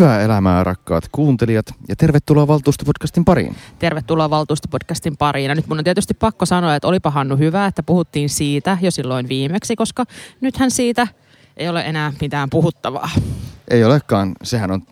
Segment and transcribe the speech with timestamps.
[0.00, 3.56] Hyvää elämää rakkaat kuuntelijat ja tervetuloa Valtuustopodcastin pariin.
[3.78, 5.48] Tervetuloa Valtuustopodcastin pariin.
[5.48, 8.90] Ja nyt mun on tietysti pakko sanoa, että olipa Hannu hyvä, että puhuttiin siitä jo
[8.90, 10.04] silloin viimeksi, koska
[10.40, 11.08] nythän siitä
[11.56, 13.10] ei ole enää mitään puhuttavaa.
[13.68, 14.82] Ei olekaan, sehän on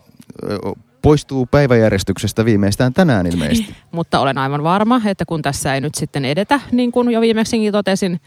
[1.01, 3.75] poistuu päiväjärjestyksestä viimeistään tänään ilmeisesti.
[3.91, 7.71] Mutta olen aivan varma, että kun tässä ei nyt sitten edetä, niin kuin jo viimeksinkin
[7.71, 8.21] totesin,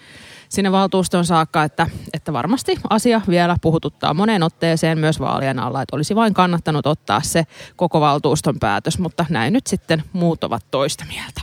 [0.53, 5.97] sinne valtuuston saakka, että, että varmasti asia vielä puhututtaa moneen otteeseen myös vaalien alla, että
[5.97, 7.45] olisi vain kannattanut ottaa se
[7.77, 11.41] koko valtuuston päätös, mutta näin nyt sitten muut ovat toista mieltä.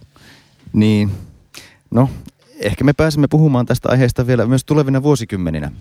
[0.73, 1.11] Niin,
[1.91, 2.09] no
[2.59, 5.71] ehkä me pääsemme puhumaan tästä aiheesta vielä myös tulevina vuosikymmeninä.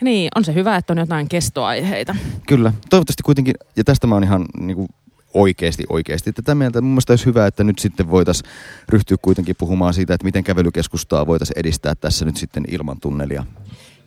[0.00, 2.16] Niin, on se hyvä, että on jotain kestoaiheita.
[2.46, 4.88] Kyllä, toivottavasti kuitenkin, ja tästä mä oon ihan niin kuin
[5.36, 6.80] oikeasti oikeasti tätä mieltä.
[6.80, 8.50] Mun mielestä olisi hyvä, että nyt sitten voitaisiin
[8.88, 13.44] ryhtyä kuitenkin puhumaan siitä, että miten kävelykeskustaa voitaisiin edistää tässä nyt sitten ilman tunnelia.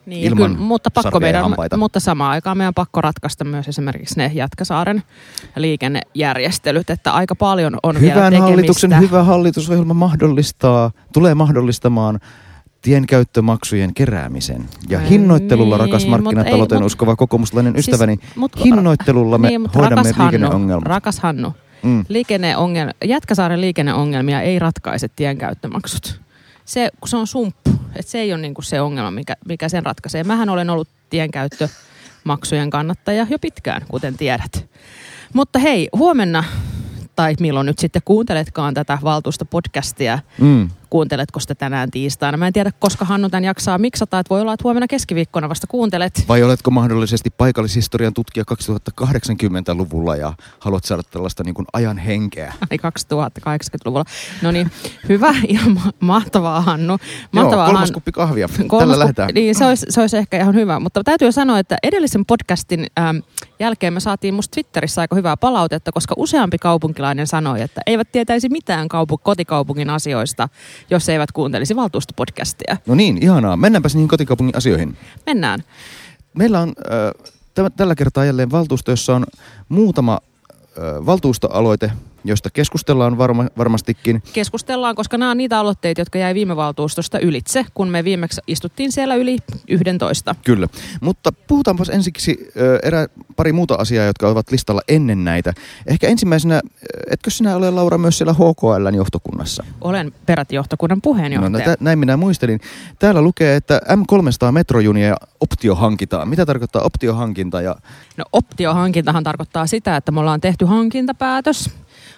[0.05, 1.45] Niin, ilman kyllä, mutta, pakko meidän,
[1.77, 5.03] mutta samaan aikaan meidän on pakko ratkaista myös esimerkiksi ne Jätkäsaaren
[5.55, 8.49] liikennejärjestelyt, että aika paljon on Hyvän vielä tekemistä.
[8.49, 12.19] hallituksen hyvä hallitusohjelma mahdollistaa, tulee mahdollistamaan
[12.81, 14.65] tienkäyttömaksujen keräämisen.
[14.89, 20.87] Ja hinnoittelulla, niin, rakas markkinatalouteen uskova kokoomuslainen siis, ystäväni, mut, hinnoittelulla me niin, hoidamme liikenneongelmat.
[20.87, 22.05] Rakas Hannu, mm.
[22.09, 26.21] liikenneongel, Jätkäsaaren liikenneongelmia ei ratkaise tienkäyttömaksut.
[26.65, 30.23] Se, se on sumppu, että se ei ole niinku se ongelma, mikä, mikä sen ratkaisee.
[30.23, 34.69] Mähän olen ollut tienkäyttömaksujen kannattaja jo pitkään, kuten tiedät.
[35.33, 36.43] Mutta hei, huomenna
[37.15, 42.37] tai milloin nyt sitten kuunteletkaan tätä valtuusta podcastia, mm kuunteletko sitä tänään tiistaina.
[42.37, 45.67] Mä en tiedä, koska Hannu tämän jaksaa miksata, että voi olla, että huomenna keskiviikkona vasta
[45.67, 46.25] kuuntelet.
[46.27, 48.43] Vai oletko mahdollisesti paikallishistorian tutkija
[49.01, 52.53] 2080-luvulla ja haluat saada tällaista niin kuin ajan henkeä?
[52.71, 54.05] Ai 2080-luvulla.
[54.41, 54.71] No niin,
[55.09, 56.97] hyvä ja ma- mahtavaa Hannu.
[57.31, 58.49] Mahtavaa, Joo, kolmas kuppi kahvia.
[58.67, 59.29] Kolmas Tällä lähdetään.
[59.33, 60.79] Niin, se olisi, se olisi ehkä ihan hyvä.
[60.79, 63.17] Mutta täytyy sanoa, että edellisen podcastin ähm,
[63.59, 68.49] jälkeen me saatiin musta Twitterissä aika hyvää palautetta, koska useampi kaupunkilainen sanoi, että eivät tietäisi
[68.49, 70.49] mitään kaupu- kotikaupungin asioista
[70.89, 72.77] jos eivät kuuntelisi valtuustopodcastia.
[72.85, 73.57] No niin, ihanaa.
[73.57, 74.97] Mennäänpäs niihin kotikaupungin asioihin.
[75.25, 75.63] Mennään.
[76.33, 76.73] Meillä on
[77.57, 79.25] äh, tällä kertaa jälleen valtuusto, jossa on
[79.69, 80.19] muutama
[80.61, 81.91] äh, valtuustoaloite,
[82.23, 84.23] josta keskustellaan varma, varmastikin.
[84.33, 88.91] Keskustellaan, koska nämä on niitä aloitteita, jotka jäi viime valtuustosta ylitse, kun me viimeksi istuttiin
[88.91, 89.37] siellä yli
[89.67, 90.35] 11.
[90.45, 90.67] Kyllä,
[91.01, 92.51] mutta puhutaanpas ensiksi
[92.83, 95.53] erä, pari muuta asiaa, jotka ovat listalla ennen näitä.
[95.87, 96.61] Ehkä ensimmäisenä,
[97.11, 99.63] etkö sinä ole Laura myös siellä HKLn johtokunnassa?
[99.81, 101.65] Olen peräti johtokunnan puheenjohtaja.
[101.65, 102.59] No, no, näin minä muistelin.
[102.99, 106.29] Täällä lukee, että M300 metrojunia optio hankitaan.
[106.29, 107.61] Mitä tarkoittaa optiohankinta?
[107.61, 107.75] Ja...
[108.17, 111.69] No optiohankintahan tarkoittaa sitä, että me ollaan tehty hankintapäätös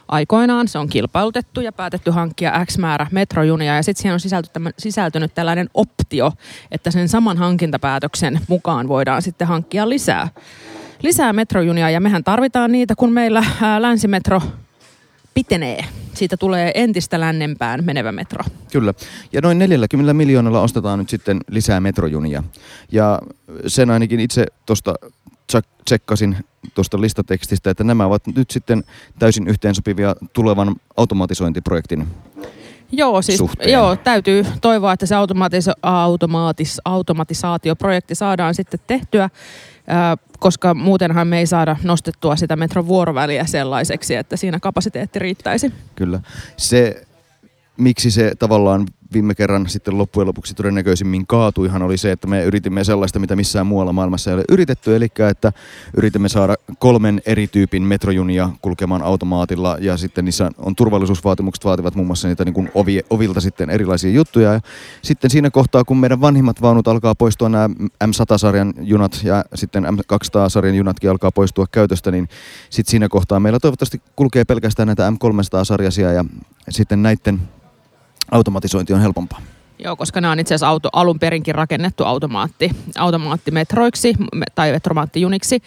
[0.08, 0.68] aikoinaan.
[0.68, 5.70] Se on kilpailutettu ja päätetty hankkia X määrä metrojunia ja sitten siihen on sisältynyt tällainen
[5.74, 6.32] optio,
[6.72, 10.28] että sen saman hankintapäätöksen mukaan voidaan sitten hankkia lisää,
[11.02, 13.46] lisää metrojunia ja mehän tarvitaan niitä, kun meillä
[13.80, 14.42] länsimetro
[15.34, 15.86] pitenee.
[16.14, 18.44] Siitä tulee entistä lännempään menevä metro.
[18.72, 18.94] Kyllä.
[19.32, 22.44] Ja noin 40 miljoonalla ostetaan nyt sitten lisää metrojunia.
[22.92, 23.20] Ja
[23.68, 24.94] sen ainakin itse tuosta
[25.86, 26.38] tsekkasin
[26.74, 28.84] tuosta listatekstistä, että nämä ovat nyt sitten
[29.20, 32.08] täysin yhteensopivia tulevan automatisointiprojektin
[32.92, 33.72] Joo, siis suhteen.
[33.72, 39.30] joo, täytyy toivoa, että se automatis- automatis- automatisaatioprojekti saadaan sitten tehtyä,
[39.88, 45.74] ää, koska muutenhan me ei saada nostettua sitä metron vuoroväliä sellaiseksi, että siinä kapasiteetti riittäisi.
[45.96, 46.20] Kyllä.
[46.58, 47.08] Se,
[47.78, 52.84] miksi se tavallaan viime kerran sitten loppujen lopuksi todennäköisimmin kaatuihan oli se, että me yritimme
[52.84, 55.54] sellaista, mitä missään muualla maailmassa ei ole yritetty, eli että
[55.98, 62.08] yritimme saada kolmen eri tyypin metrojunia kulkemaan automaatilla ja sitten niissä on turvallisuusvaatimukset vaativat muun
[62.08, 64.54] muassa niitä niin kuin ovi, ovilta sitten erilaisia juttuja.
[64.54, 64.60] Ja
[65.02, 67.70] sitten siinä kohtaa, kun meidän vanhimmat vaunut alkaa poistua nämä
[68.04, 72.30] M100-sarjan junat ja sitten M200-sarjan junatkin alkaa poistua käytöstä, niin
[72.70, 76.26] sitten siinä kohtaa meillä toivottavasti kulkee pelkästään näitä M300-sarjaisia ja
[76.70, 77.42] sitten näiden
[78.32, 79.42] automatisointi on helpompaa.
[79.84, 84.14] Joo, koska nämä on itse asiassa auto, alun perinkin rakennettu automaatti, automaattimetroiksi
[84.56, 85.64] tai metromaattijuniksi.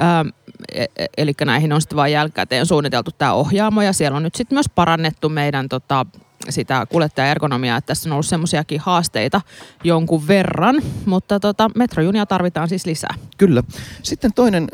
[0.00, 0.28] Ähm,
[0.72, 4.34] e, e, eli näihin on sitten vain jälkikäteen suunniteltu tämä ohjaamo ja siellä on nyt
[4.34, 6.06] sitten myös parannettu meidän tota,
[6.48, 9.40] sitä kuljettajaergonomiaa, että tässä on ollut semmoisiakin haasteita
[9.84, 13.14] jonkun verran, mutta tota, metrojunia tarvitaan siis lisää.
[13.36, 13.62] Kyllä.
[14.02, 14.68] Sitten toinen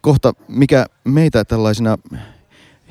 [0.00, 1.98] kohta, mikä meitä tällaisina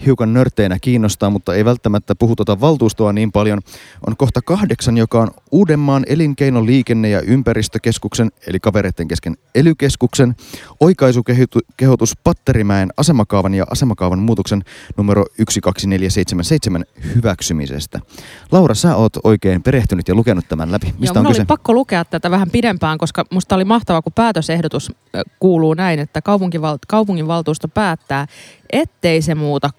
[0.06, 3.60] hiukan nörteinä kiinnostaa, mutta ei välttämättä puhu tuota valtuustoa niin paljon,
[4.08, 10.36] on kohta kahdeksan, joka on Uudenmaan elinkeino, liikenne ja ympäristökeskuksen, eli kavereiden kesken elykeskuksen,
[10.80, 14.64] oikaisukehotus Patterimäen asemakaavan ja asemakaavan muutoksen
[14.98, 16.86] numero 12477
[17.16, 18.00] hyväksymisestä.
[18.52, 20.94] Laura, sä oot oikein perehtynyt ja lukenut tämän läpi.
[21.00, 21.42] Mistä Joo, on kyse?
[21.42, 24.92] oli pakko lukea tätä vähän pidempään, koska musta oli mahtavaa, kun päätösehdotus
[25.40, 26.22] kuuluu näin, että
[26.88, 28.28] kaupunginvaltuusto päättää,
[28.74, 29.70] ettei se muuta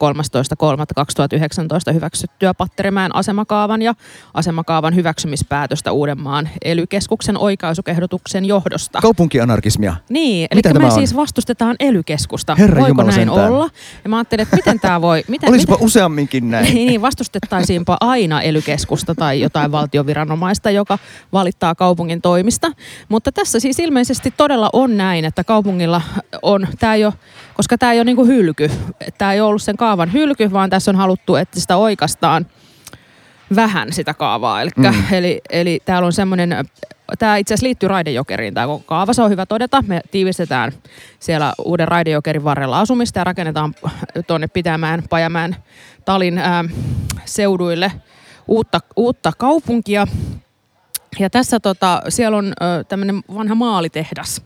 [1.89, 3.95] 13.3.2019 hyväksyttyä Patterimäen asemakaavan ja
[4.35, 9.01] asemakaavan hyväksymispäätöstä Uudenmaan elykeskuksen oikaisukehdotuksen johdosta.
[9.01, 9.97] Kaupunkianarkismia.
[10.09, 10.93] Niin, eli me on?
[10.93, 12.55] siis vastustetaan elykeskusta.
[12.55, 13.53] Herra Voiko Jumala näin sentään.
[13.53, 13.71] olla?
[14.05, 15.25] Ja mä ajattelin, että miten tämä voi...
[15.29, 16.75] Miten, Olisipa miten, useamminkin näin.
[16.75, 20.99] Niin, vastustettaisiinpa aina elykeskusta tai jotain valtioviranomaista, joka
[21.33, 22.73] valittaa kaupungin toimista.
[23.09, 26.03] Mutta tässä siis ilmeisesti todella on näin, että kaupungilla
[26.43, 27.13] on, tämä jo,
[27.55, 28.71] koska tämä ei ole niin kuin hylky,
[29.19, 32.47] tämä ei ole ollut sen kaavan hylky, vaan tässä on haluttu, että sitä oikastaan
[33.57, 34.63] vähän sitä kaavaa.
[34.63, 34.93] Eli, mm.
[35.13, 36.57] eli, eli täällä on semmoinen,
[37.19, 39.85] tämä itse asiassa liittyy Raidejokeriin tämä kaava, se on hyvä todeta.
[39.87, 40.73] Me tiivistetään
[41.19, 43.75] siellä uuden Raidejokerin varrella asumista ja rakennetaan
[44.27, 45.57] tuonne Pitämään, Pajamään,
[46.05, 46.65] Talin ää,
[47.25, 47.93] seuduille
[48.49, 50.07] uutta, uutta kaupunkia.
[51.19, 52.53] Ja tässä tota, siellä on
[52.89, 54.43] tämmöinen vanha maalitehdas,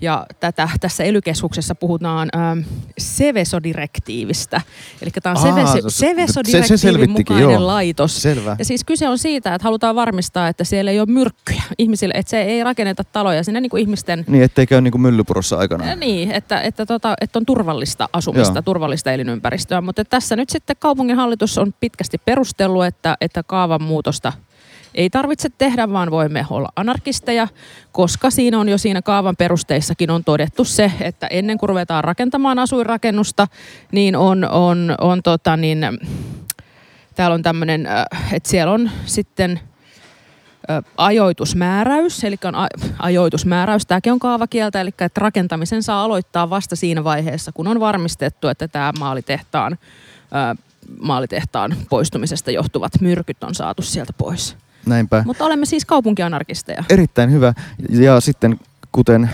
[0.00, 2.58] ja tätä, tässä elykeskuksessa puhutaan ähm,
[2.98, 4.60] Seveso-direktiivistä.
[5.02, 5.42] Eli tämä on
[5.88, 7.66] Seveso-direktiivin se, se mukainen joo.
[7.66, 8.22] laitos.
[8.22, 8.56] Selvä.
[8.58, 12.30] Ja siis kyse on siitä, että halutaan varmistaa, että siellä ei ole myrkkyjä ihmisille, että
[12.30, 14.24] se ei rakenneta taloja sinne niin kuin ihmisten...
[14.28, 15.90] Niin, ettei käy niin kuin myllypurossa aikanaan.
[15.90, 18.62] Ja niin, että, että, tota, että on turvallista asumista, joo.
[18.62, 19.80] turvallista elinympäristöä.
[19.80, 24.32] Mutta tässä nyt sitten kaupunginhallitus on pitkästi perustellut, että, että kaavan muutosta
[24.94, 27.48] ei tarvitse tehdä, vaan voimme olla anarkisteja,
[27.92, 32.58] koska siinä on jo siinä kaavan perusteissakin on todettu se, että ennen kuin ruvetaan rakentamaan
[32.58, 33.46] asuinrakennusta,
[33.92, 35.78] niin on, on, on tota niin,
[37.14, 37.88] täällä on tämmöinen,
[38.32, 39.60] että siellä on sitten
[40.96, 42.54] ajoitusmääräys, eli on
[42.98, 48.48] ajoitusmääräys, tämäkin on kaavakieltä, eli että rakentamisen saa aloittaa vasta siinä vaiheessa, kun on varmistettu,
[48.48, 49.78] että tämä maalitehtaan,
[51.00, 54.63] maalitehtaan poistumisesta johtuvat myrkyt on saatu sieltä pois.
[54.86, 55.22] Näinpä.
[55.26, 56.84] Mutta olemme siis kaupunkianarkisteja.
[56.90, 57.54] Erittäin hyvä.
[57.88, 58.60] Ja sitten
[58.92, 59.30] kuten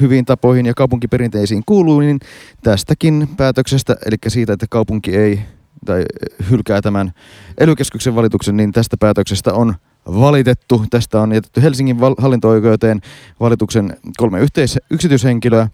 [0.00, 2.20] hyviin tapoihin ja kaupunkiperinteisiin kuuluu, niin
[2.62, 5.40] tästäkin päätöksestä, eli siitä, että kaupunki ei
[5.84, 6.04] tai
[6.50, 7.12] hylkää tämän
[7.58, 9.74] elykeskuksen valituksen, niin tästä päätöksestä on
[10.06, 10.84] valitettu.
[10.90, 13.00] Tästä on jätetty Helsingin val- hallinto-oikeuteen
[13.40, 15.68] valituksen kolme yhteis- yksityishenkilöä,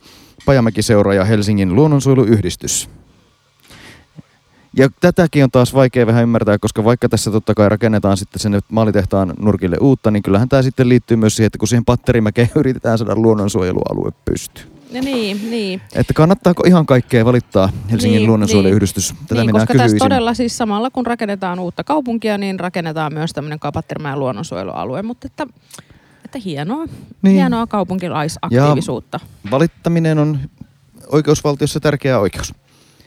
[0.46, 2.90] Pajamäki-seura ja Helsingin luonnonsuojeluyhdistys.
[4.76, 8.60] Ja tätäkin on taas vaikea vähän ymmärtää, koska vaikka tässä totta kai rakennetaan sitten sen
[8.68, 12.98] maalitehtaan nurkille uutta, niin kyllähän tämä sitten liittyy myös siihen, että kun siihen patterimäkeen yritetään
[12.98, 14.80] saada luonnonsuojelualue pystyyn.
[14.90, 15.80] Ja niin, niin.
[15.94, 19.14] Että kannattaako ihan kaikkea valittaa Helsingin niin, luonnonsuojeluyhdistys?
[19.28, 19.98] Tätä niin, minä koska kysyisin.
[19.98, 25.02] tässä todella siis samalla kun rakennetaan uutta kaupunkia, niin rakennetaan myös tämmöinen Patterimäen luonnonsuojelualue.
[25.02, 25.46] Mutta että,
[26.24, 26.86] että hienoa,
[27.22, 27.34] niin.
[27.34, 29.20] hienoa kaupunkilaisaktiivisuutta.
[29.44, 30.38] Ja valittaminen on
[31.12, 32.54] oikeusvaltiossa tärkeä oikeus.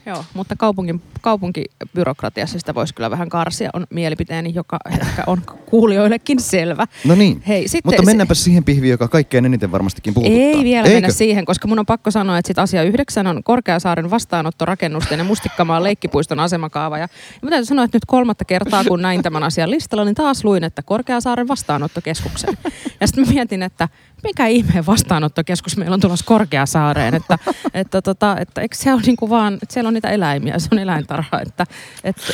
[0.06, 6.40] Joo, mutta kaupungin, kaupunkibyrokratiassa sitä voisi kyllä vähän karsia, on mielipiteeni, joka ehkä on kuulijoillekin
[6.40, 6.86] selvä.
[7.04, 10.42] No niin, Hei, sitten, mutta mennäänpä siihen pihviin, joka kaikkein eniten varmastikin puhututtaa.
[10.42, 10.96] Ei vielä Eikö?
[10.96, 15.24] mennä siihen, koska mun on pakko sanoa, että sit asia yhdeksän on Korkeasaaren vastaanottorakennusten ja
[15.24, 16.98] Mustikkamaan leikkipuiston asemakaava.
[16.98, 20.14] Ja, ja mä täytyy sanoa, että nyt kolmatta kertaa, kun näin tämän asian listalla, niin
[20.14, 22.58] taas luin, että Korkeasaaren vastaanottokeskuksen.
[23.00, 23.88] Ja sitten mietin, että
[24.24, 27.38] mikä ihmeen vastaanottokeskus meillä on tulossa Korkeasaareen, että,
[27.74, 30.68] että, tota, että eikö se ole niin kuin vaan, että siellä on niitä eläimiä, se
[30.72, 31.66] on eläintarha, että,
[32.04, 32.32] että,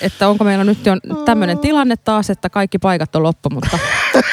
[0.00, 0.92] että onko meillä nyt jo
[1.24, 3.78] tämmöinen tilanne taas, että kaikki paikat on loppu, mutta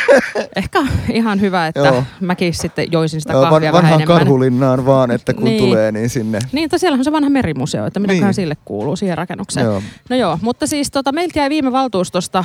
[0.56, 0.80] ehkä
[1.12, 2.04] ihan hyvä, että Joo.
[2.20, 4.18] mäkin sitten joisin sitä kahvia Van, vähän enemmän.
[4.18, 5.64] karhulinnaan vaan, että kun niin.
[5.64, 6.40] tulee, niin sinne.
[6.52, 8.34] Niin, että siellä on se vanha merimuseo, että mitäköhän niin.
[8.34, 9.66] sille kuuluu, siihen rakennukseen.
[9.66, 9.82] Joo.
[10.10, 12.44] No joo, mutta siis tota, meiltä jäi viime valtuustosta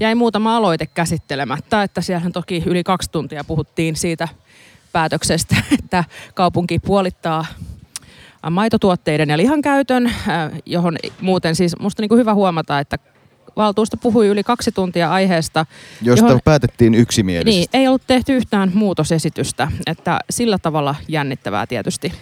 [0.00, 4.28] jäi muutama aloite käsittelemättä, että siellä toki yli kaksi tuntia puhuttiin siitä
[4.92, 7.46] päätöksestä, että kaupunki puolittaa
[8.50, 12.98] maitotuotteiden ja lihan käytön, äh, johon muuten siis musta niin kuin hyvä huomata, että
[13.56, 15.66] valtuusto puhui yli kaksi tuntia aiheesta.
[16.02, 17.50] Josta johon, päätettiin yksimielisesti.
[17.50, 22.12] Niin, ei ollut tehty yhtään muutosesitystä, että sillä tavalla jännittävää tietysti.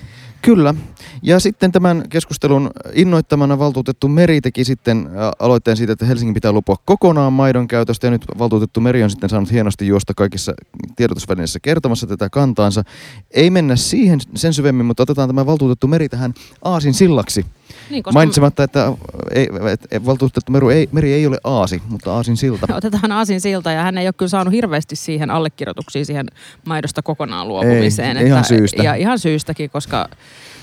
[0.43, 0.75] Kyllä.
[1.23, 5.09] Ja sitten tämän keskustelun innoittamana valtuutettu Meri teki sitten
[5.39, 8.07] aloitteen siitä, että Helsingin pitää lupua kokonaan maidon käytöstä.
[8.07, 10.53] Ja nyt valtuutettu Meri on sitten saanut hienosti juosta kaikissa
[10.97, 12.83] tiedotusvälineissä kertomassa tätä kantaansa.
[13.31, 17.47] Ei mennä siihen sen syvemmin, mutta otetaan tämä valtuutettu Meri tähän aasin sillaksi
[17.91, 18.19] Niin, koska...
[18.19, 18.93] Mainitsematta, että
[19.31, 19.49] ei,
[19.91, 22.75] et, valtuutettu Meru ei, Meri ei ole aasi, mutta aasin silta.
[22.77, 26.27] Otetaan aasin silta ja hän ei ole kyllä saanut hirveästi siihen allekirjoituksia siihen
[26.67, 28.17] maidosta kokonaan luopumiseen.
[28.17, 28.83] Ei, ihan syystä.
[28.83, 30.09] Ja ihan syystäkin, koska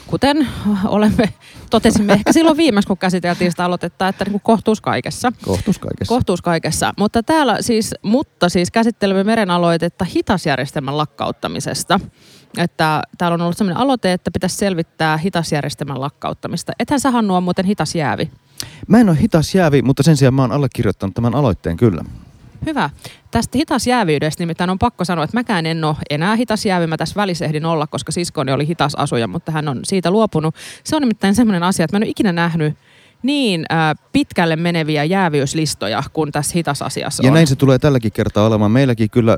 [0.07, 0.47] kuten
[0.85, 1.33] olemme,
[1.69, 5.31] totesimme ehkä silloin viimeksi, kun käsiteltiin sitä aloitetta, että niin kuin kohtuus kaikessa.
[5.45, 6.13] Kohtuus kaikessa.
[6.13, 6.93] Kohtuus kaikessa.
[6.97, 11.99] Mutta täällä siis, mutta siis käsittelemme meren aloitetta hitasjärjestelmän lakkauttamisesta.
[12.57, 16.71] Että täällä on ollut sellainen aloite, että pitäisi selvittää hitasjärjestelmän lakkauttamista.
[16.79, 18.31] Ethän sä Hannu on muuten hitas jäävi.
[18.87, 22.03] Mä en ole hitas jäävi, mutta sen sijaan mä oon allekirjoittanut tämän aloitteen kyllä.
[22.65, 22.89] Hyvä.
[23.31, 26.87] Tästä hitasjäävyydestä nimittäin on pakko sanoa, että mäkään en ole enää hitasjäävi.
[26.87, 30.55] Mä tässä välissä ehdin olla, koska siskoni oli hitas asuja, mutta hän on siitä luopunut.
[30.83, 32.77] Se on nimittäin semmoinen asia, että mä en ole ikinä nähnyt
[33.23, 37.33] niin äh, pitkälle meneviä jäävyyslistoja kuin tässä hitasasiassa Ja on.
[37.33, 38.71] näin se tulee tälläkin kertaa olemaan.
[38.71, 39.35] Meilläkin kyllä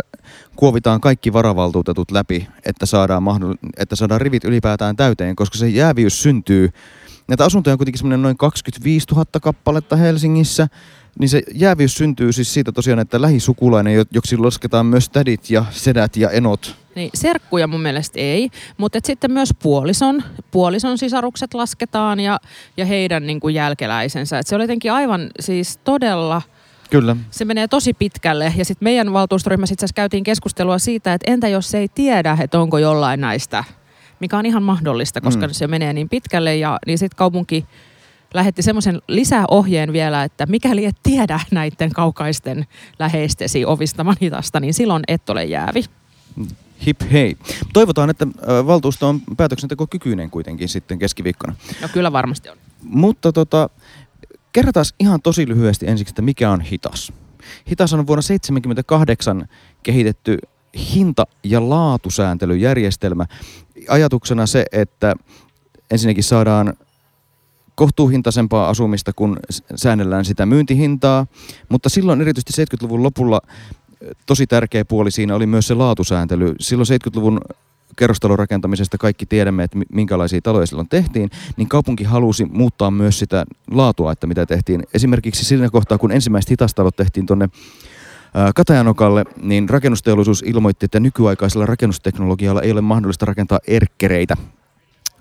[0.55, 6.23] kuovitaan kaikki varavaltuutetut läpi, että saadaan, mahdoll- että saadaan rivit ylipäätään täyteen, koska se jääviys
[6.23, 6.69] syntyy.
[7.27, 10.67] Näitä asuntoja on kuitenkin semmoinen noin 25 000 kappaletta Helsingissä.
[11.19, 16.17] Niin se jäävyys syntyy siis siitä tosiaan, että lähisukulainen, joksi lasketaan myös tädit ja sedät
[16.17, 16.75] ja enot.
[16.95, 22.39] Niin, serkkuja mun mielestä ei, mutta sitten myös puolison, puolison sisarukset lasketaan ja,
[22.77, 24.39] ja heidän niin kuin jälkeläisensä.
[24.39, 26.41] Et se oli jotenkin aivan siis todella...
[26.89, 27.15] Kyllä.
[27.31, 31.47] Se menee tosi pitkälle ja sitten meidän valtuustoryhmässä itse asiassa käytiin keskustelua siitä, että entä
[31.47, 33.63] jos se ei tiedä, että onko jollain näistä,
[34.19, 35.53] mikä on ihan mahdollista, koska mm.
[35.53, 37.65] se menee niin pitkälle ja niin sitten kaupunki
[38.33, 42.65] lähetti semmoisen lisäohjeen vielä, että mikäli et tiedä näiden kaukaisten
[42.99, 45.83] läheistesi ovista manitasta, niin silloin et ole jäävi.
[46.85, 47.37] Hip hei.
[47.73, 48.27] Toivotaan, että
[48.65, 51.55] valtuusto on päätöksentekokykyinen kuitenkin sitten keskiviikkona.
[51.81, 52.57] No kyllä varmasti on.
[52.83, 53.69] Mutta tota,
[54.51, 57.13] kerrotaan ihan tosi lyhyesti ensiksi, että mikä on hitas.
[57.69, 59.47] Hitas on vuonna 1978
[59.83, 60.37] kehitetty
[60.95, 63.25] hinta- ja laatusääntelyjärjestelmä.
[63.89, 65.15] Ajatuksena se, että
[65.91, 66.73] ensinnäkin saadaan
[67.75, 69.39] kohtuuhintaisempaa asumista, kun
[69.75, 71.27] säännellään sitä myyntihintaa.
[71.69, 73.41] Mutta silloin erityisesti 70-luvun lopulla
[74.25, 76.55] tosi tärkeä puoli siinä oli myös se laatusääntely.
[76.59, 77.41] Silloin 70-luvun
[77.97, 83.45] kerrostalon rakentamisesta kaikki tiedämme, että minkälaisia taloja silloin tehtiin, niin kaupunki halusi muuttaa myös sitä
[83.71, 84.83] laatua, että mitä tehtiin.
[84.93, 87.49] Esimerkiksi siinä kohtaa, kun ensimmäiset hitastalot tehtiin tuonne
[88.55, 94.37] Katajanokalle, niin rakennusteollisuus ilmoitti, että nykyaikaisella rakennusteknologialla ei ole mahdollista rakentaa erkkereitä.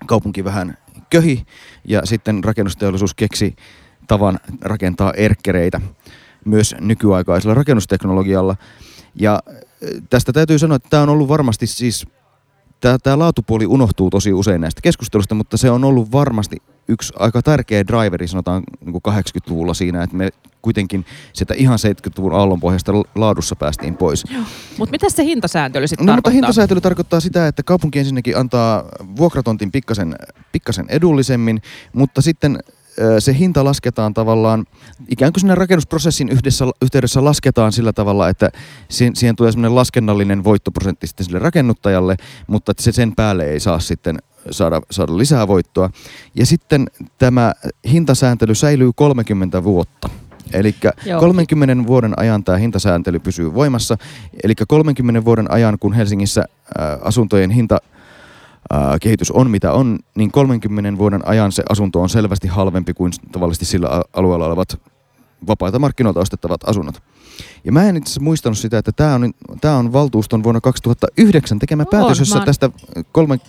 [0.05, 0.77] Kaupunki vähän
[1.09, 1.45] köhi
[1.87, 3.55] ja sitten rakennusteollisuus keksi
[4.07, 5.81] tavan rakentaa erkkereitä
[6.45, 8.55] myös nykyaikaisella rakennusteknologialla.
[9.15, 9.39] Ja
[10.09, 12.07] tästä täytyy sanoa, että tämä on ollut varmasti siis,
[12.81, 16.57] tämä, tämä laatupuoli unohtuu tosi usein näistä keskustelusta, mutta se on ollut varmasti
[16.87, 20.29] yksi aika tärkeä driveri, sanotaan niin kuin 80-luvulla siinä, että me
[20.61, 24.23] kuitenkin sitä ihan 70-luvun aallonpohjasta laadussa päästiin pois.
[24.77, 26.31] Mutta mitä se hintasääntely sitten no, tarkoittaa?
[26.31, 28.83] Mutta hintasääntely tarkoittaa sitä, että kaupunki ensinnäkin antaa
[29.17, 30.15] vuokratontin pikkasen,
[30.51, 31.61] pikkasen edullisemmin,
[31.93, 32.59] mutta sitten
[33.19, 34.65] se hinta lasketaan tavallaan,
[35.09, 38.49] ikään kuin sinne rakennusprosessin yhdessä, yhteydessä lasketaan sillä tavalla, että
[38.89, 42.17] siihen tulee semmoinen laskennallinen voittoprosentti sitten sille rakennuttajalle,
[42.47, 44.17] mutta että se sen päälle ei saa sitten
[44.51, 45.89] saada, saada lisää voittoa.
[46.35, 47.53] Ja sitten tämä
[47.91, 50.09] hintasääntely säilyy 30 vuotta.
[50.53, 50.75] Eli
[51.19, 53.97] 30 vuoden ajan tämä hintasääntely pysyy voimassa.
[54.43, 56.45] Eli 30 vuoden ajan, kun Helsingissä
[57.01, 57.77] asuntojen hinta
[59.01, 63.65] kehitys on mitä on, niin 30 vuoden ajan se asunto on selvästi halvempi kuin tavallisesti
[63.65, 64.79] sillä alueella olevat
[65.47, 67.03] vapaita markkinoilta ostettavat asunnot.
[67.63, 71.85] Ja mä en itse muistanut sitä, että tämä on, tää on valtuuston vuonna 2009 tekemä
[71.91, 72.69] päätös, jossa tästä
[73.11, 73.39] kolme,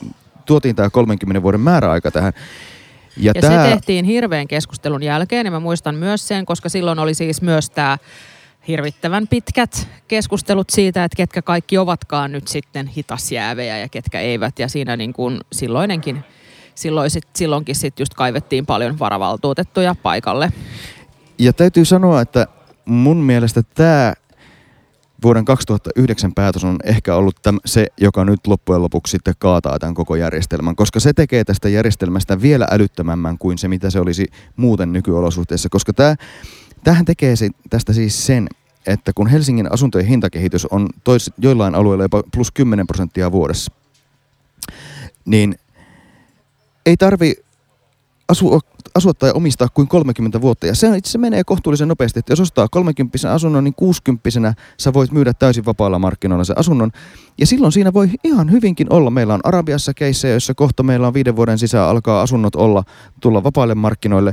[0.47, 2.33] tuotiin tämä 30 vuoden määräaika tähän.
[3.17, 3.65] Ja, ja tää...
[3.65, 7.71] se tehtiin hirveän keskustelun jälkeen, ja mä muistan myös sen, koska silloin oli siis myös
[7.71, 7.99] tämä
[8.69, 14.59] hirvittävän pitkät keskustelut siitä, että ketkä kaikki ovatkaan nyt sitten hitasjäävejä ja ketkä eivät.
[14.59, 16.25] Ja siinä niin kuin silloinenkin,
[16.75, 20.53] silloin sit, silloinkin sitten just kaivettiin paljon varavaltuutettuja paikalle.
[21.39, 22.47] Ja täytyy sanoa, että
[22.85, 24.13] mun mielestä tämä
[25.23, 29.95] vuoden 2009 päätös on ehkä ollut täm, se, joka nyt loppujen lopuksi sitten kaataa tämän
[29.95, 34.27] koko järjestelmän, koska se tekee tästä järjestelmästä vielä älyttömämmän kuin se, mitä se olisi
[34.57, 36.17] muuten nykyolosuhteissa, koska tämä
[36.85, 38.49] Tähän tekee se, tästä siis sen,
[38.87, 43.73] että kun Helsingin asuntojen hintakehitys on tois, joillain alueilla jopa plus 10 prosenttia vuodessa,
[45.25, 45.55] niin
[46.87, 47.35] ei tarvi
[48.29, 48.61] asua,
[48.95, 50.67] asua tai omistaa kuin 30 vuotta.
[50.67, 55.13] Ja se, se menee kohtuullisen nopeasti, että jos ostaa 30 asunnon, niin 60 sä voit
[55.13, 56.91] myydä täysin vapaalla markkinoilla se asunnon.
[57.39, 59.11] Ja silloin siinä voi ihan hyvinkin olla.
[59.11, 62.85] Meillä on Arabiassa keissejä, joissa kohta meillä on viiden vuoden sisään alkaa asunnot olla,
[63.21, 64.33] tulla vapaille markkinoille.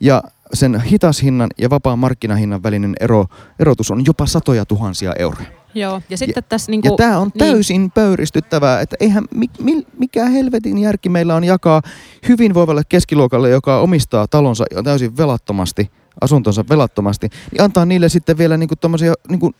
[0.00, 0.22] Ja
[0.54, 3.26] sen hitashinnan ja vapaan markkinahinnan välinen ero,
[3.58, 5.46] erotus on jopa satoja tuhansia euroja.
[5.74, 7.38] Joo, ja sitten ja, tässä niinku, Ja tämä on niin.
[7.38, 11.82] täysin pöyristyttävää, että eihän mi, mi, mikä helvetin järki meillä on jakaa
[12.28, 18.76] hyvinvoivalle keskiluokalle, joka omistaa talonsa täysin velattomasti, asuntonsa velattomasti, niin antaa niille sitten vielä niinku
[18.76, 19.54] tommosia niinku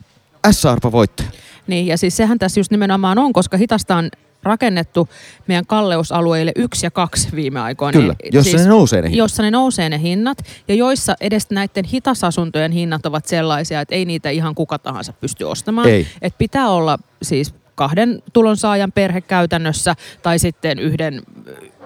[0.50, 1.28] S-arpavoittoja.
[1.66, 4.10] Niin, ja siis sehän tässä just nimenomaan on, koska hitasta on
[4.44, 5.08] rakennettu
[5.46, 8.00] meidän kalleusalueille yksi ja kaksi viime aikoina.
[8.00, 9.18] Kyllä, jossa siis, ne nousee ne hinnat.
[9.18, 14.04] Jossa ne nousee ne hinnat, ja joissa edes näiden hitasasuntojen hinnat ovat sellaisia, että ei
[14.04, 15.88] niitä ihan kuka tahansa pysty ostamaan.
[15.88, 16.06] Ei.
[16.22, 21.22] Että pitää olla siis kahden tulonsaajan perhe käytännössä, tai sitten yhden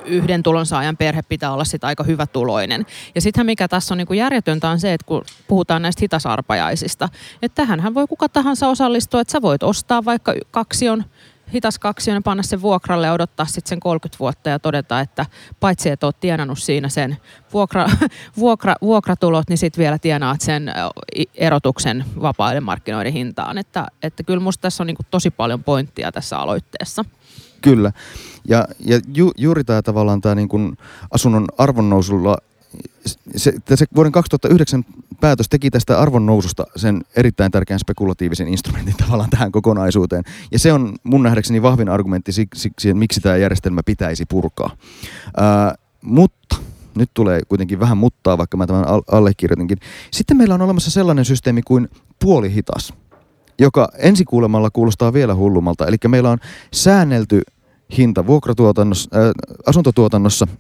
[0.05, 2.87] yhden tulonsaajan perhe pitää olla sitten aika hyvä tuloinen.
[3.15, 7.09] Ja sittenhän mikä tässä on niinku järjetöntä on se, että kun puhutaan näistä hitasarpajaisista,
[7.43, 11.05] että tähänhän voi kuka tahansa osallistua, että sä voit ostaa vaikka kaksion
[11.52, 15.26] hitas kaksionen panna sen vuokralle ja odottaa sitten sen 30 vuotta ja todeta, että
[15.61, 17.17] paitsi että oot tienannut siinä sen
[17.52, 17.87] vuokra,
[18.37, 20.73] vuokra, vuokratulot, niin sitten vielä tienaat sen
[21.35, 23.59] erotuksen vapaiden markkinoiden hintaan.
[23.59, 27.05] Että, että kyllä musta tässä on niin tosi paljon pointtia tässä aloitteessa.
[27.61, 27.93] Kyllä.
[28.49, 30.76] Ja, ja ju, juuri tämä tavallaan tämä niin
[31.11, 32.37] asunnon arvonnousulla
[33.37, 34.85] se, se vuoden 2009
[35.21, 40.25] päätös teki tästä arvonnoususta sen erittäin tärkeän spekulatiivisen instrumentin tavallaan tähän kokonaisuuteen.
[40.53, 44.77] Ja se on mun nähdäkseni vahvin argumentti siksi, että miksi tämä järjestelmä pitäisi purkaa.
[45.37, 46.57] Ää, mutta
[46.95, 49.79] nyt tulee kuitenkin vähän muttaa, vaikka mä tämän allekirjoitinkin.
[50.11, 52.95] Sitten meillä on olemassa sellainen systeemi kuin puolihitas,
[53.59, 55.87] joka ensikuulemalla kuulostaa vielä hullummalta.
[55.87, 56.39] Eli meillä on
[56.73, 57.43] säännelty
[57.99, 59.31] hinta vuokratuotannossa, äh,
[59.67, 60.47] asuntotuotannossa–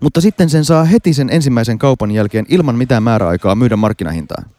[0.00, 4.50] mutta sitten sen saa heti sen ensimmäisen kaupan jälkeen ilman mitään määräaikaa myydä markkinahintaan.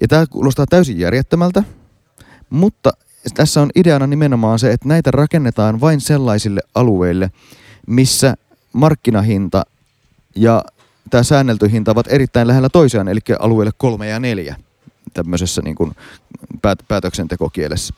[0.00, 1.62] Ja tämä kuulostaa täysin järjettömältä,
[2.50, 2.92] mutta
[3.34, 7.30] tässä on ideana nimenomaan se, että näitä rakennetaan vain sellaisille alueille,
[7.86, 8.34] missä
[8.72, 9.62] markkinahinta
[10.36, 10.64] ja
[11.10, 14.56] tämä säännelty hinta ovat erittäin lähellä toisiaan, eli alueelle kolme ja neljä
[15.14, 15.92] tämmöisessä niin kuin
[16.88, 17.94] päätöksentekokielessä.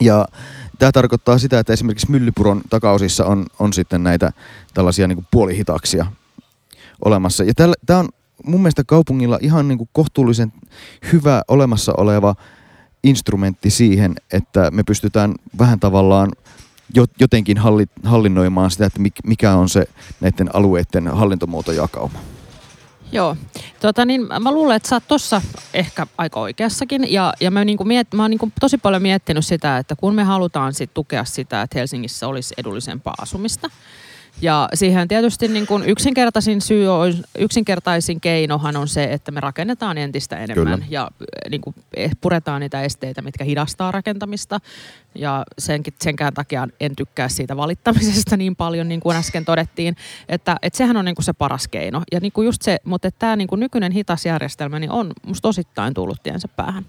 [0.00, 0.26] Ja
[0.78, 4.32] Tämä tarkoittaa sitä, että esimerkiksi Myllypuron takaosissa on, on sitten näitä
[4.74, 6.06] tällaisia niin kuin
[7.04, 7.44] olemassa.
[7.44, 7.52] Ja
[7.86, 8.08] tämä on
[8.44, 10.52] mun mielestä kaupungilla ihan niin kuin kohtuullisen
[11.12, 12.34] hyvä olemassa oleva
[13.04, 16.30] instrumentti siihen, että me pystytään vähän tavallaan
[17.20, 17.58] jotenkin
[18.04, 19.84] hallinnoimaan sitä, että mikä on se
[20.20, 22.18] näiden alueiden hallintomuotojakauma.
[23.12, 23.36] Joo.
[23.80, 25.42] Tota niin, mä luulen, että sä oot tossa
[25.74, 27.12] ehkä aika oikeassakin.
[27.12, 30.24] Ja, ja mä, niinku miet, mä oon niinku tosi paljon miettinyt sitä, että kun me
[30.24, 33.70] halutaan sit tukea sitä, että Helsingissä olisi edullisempaa asumista,
[34.40, 39.98] ja siihen tietysti niin kuin yksinkertaisin syy on, yksinkertaisin keinohan on se, että me rakennetaan
[39.98, 40.86] entistä enemmän Kyllä.
[40.90, 44.60] ja eh, niin kuin eh, puretaan niitä esteitä, mitkä hidastaa rakentamista.
[45.14, 49.96] Ja senkin, senkään takia en tykkää siitä valittamisesta niin paljon, niin kuin äsken todettiin,
[50.28, 52.02] että, että sehän on niin kuin se paras keino.
[52.12, 55.12] Ja niin kuin just se, mutta että tämä niin kuin nykyinen hitas järjestelmä niin on
[55.26, 56.86] musta osittain tullut tiensä päähän.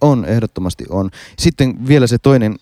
[0.00, 1.10] On, ehdottomasti on.
[1.38, 2.56] Sitten vielä se toinen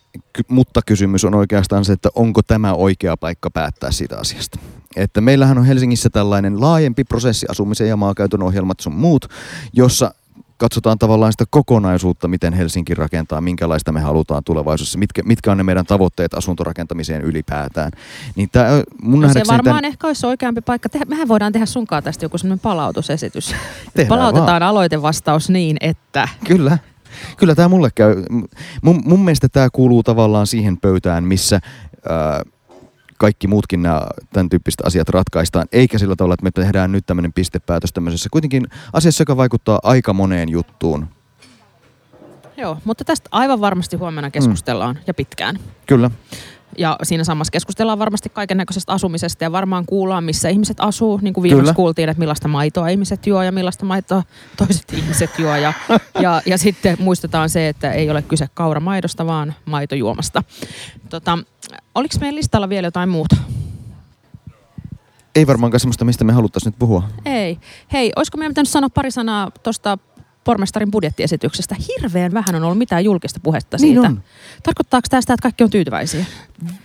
[0.48, 4.58] mutta kysymys on oikeastaan se, että onko tämä oikea paikka päättää siitä asiasta.
[4.96, 9.28] Että meillähän on Helsingissä tällainen laajempi prosessi, asumisen ja maakäytön ohjelmat sun muut,
[9.72, 10.14] jossa
[10.56, 15.62] katsotaan tavallaan sitä kokonaisuutta, miten Helsinki rakentaa, minkälaista me halutaan tulevaisuudessa, mitkä, mitkä on ne
[15.62, 17.92] meidän tavoitteet asuntorakentamiseen ylipäätään.
[18.36, 19.84] Niin tää, mun no se varmaan tämän...
[19.84, 20.88] ehkä olisi oikeampi paikka.
[20.88, 23.54] Tehdä, mehän voidaan tehdä sunkaan tästä joku sellainen palautusesitys.
[24.08, 24.62] Palautetaan vaan.
[24.62, 26.28] aloitevastaus niin, että...
[26.44, 26.78] Kyllä.
[27.36, 28.22] Kyllä tämä mulle käy.
[28.82, 31.60] Mun, mun mielestä tämä kuuluu tavallaan siihen pöytään, missä
[32.08, 32.42] ää,
[33.18, 37.32] kaikki muutkin nämä tämän tyyppiset asiat ratkaistaan, eikä sillä tavalla, että me tehdään nyt tämmöinen
[37.32, 41.08] pistepäätös tämmöisessä kuitenkin asiassa, joka vaikuttaa aika moneen juttuun.
[42.56, 45.02] Joo, mutta tästä aivan varmasti huomenna keskustellaan mm.
[45.06, 45.58] ja pitkään.
[45.86, 46.10] Kyllä.
[46.78, 51.18] Ja siinä samassa keskustellaan varmasti kaiken näköisestä asumisesta ja varmaan kuullaan, missä ihmiset asuu.
[51.22, 51.74] Niin kuin viimeksi Kyllä.
[51.74, 54.22] kuultiin, että millaista maitoa ihmiset juo ja millaista maitoa
[54.56, 55.56] toiset ihmiset juo.
[55.56, 55.72] Ja,
[56.20, 60.42] ja, ja sitten muistetaan se, että ei ole kyse kauramaidosta, vaan maitojuomasta.
[61.08, 61.38] Tota,
[61.94, 63.36] oliko meidän listalla vielä jotain muuta?
[65.34, 67.02] Ei varmaankaan semmoista, mistä me haluttaisiin nyt puhua.
[67.24, 67.58] Ei.
[67.92, 69.98] Hei, olisiko meidän pitänyt sanoa pari sanaa tuosta
[70.48, 71.76] pormestarin budjettiesityksestä.
[71.88, 74.00] Hirveän vähän on ollut mitään julkista puhetta niin siitä.
[74.00, 74.22] Niin on.
[74.62, 76.24] Tarkoittaako tämä sitä, että kaikki on tyytyväisiä?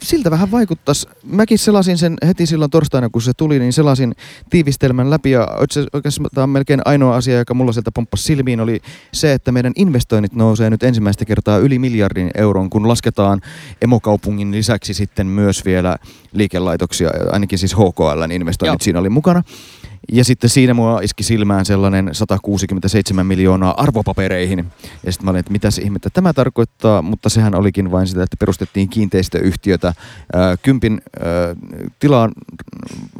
[0.02, 1.08] Siltä vähän vaikuttaisi.
[1.24, 4.16] Mäkin selasin sen heti silloin torstaina, kun se tuli, niin selasin
[4.50, 5.32] tiivistelmän läpi.
[5.32, 5.48] Ja
[5.94, 8.82] oikeastaan melkein ainoa asia, joka mulla sieltä pomppasi silmiin, oli
[9.14, 13.42] se, että meidän investoinnit nousee nyt ensimmäistä kertaa yli miljardin euron, kun lasketaan
[13.82, 15.98] emokaupungin lisäksi sitten myös vielä
[16.34, 18.84] liikelaitoksia, ainakin siis HKLn investoinnit Joo.
[18.84, 19.44] siinä oli mukana.
[20.12, 24.72] Ja sitten siinä mua iski silmään sellainen 167 miljoonaa arvopapereihin.
[25.06, 28.24] Ja sitten mä olin, että mitä se ihmettä tämä tarkoittaa, mutta sehän olikin vain sitä,
[28.24, 29.94] että perustettiin kiinteistöyhtiötä
[30.34, 31.28] ää, kympin ää,
[32.00, 32.32] tilan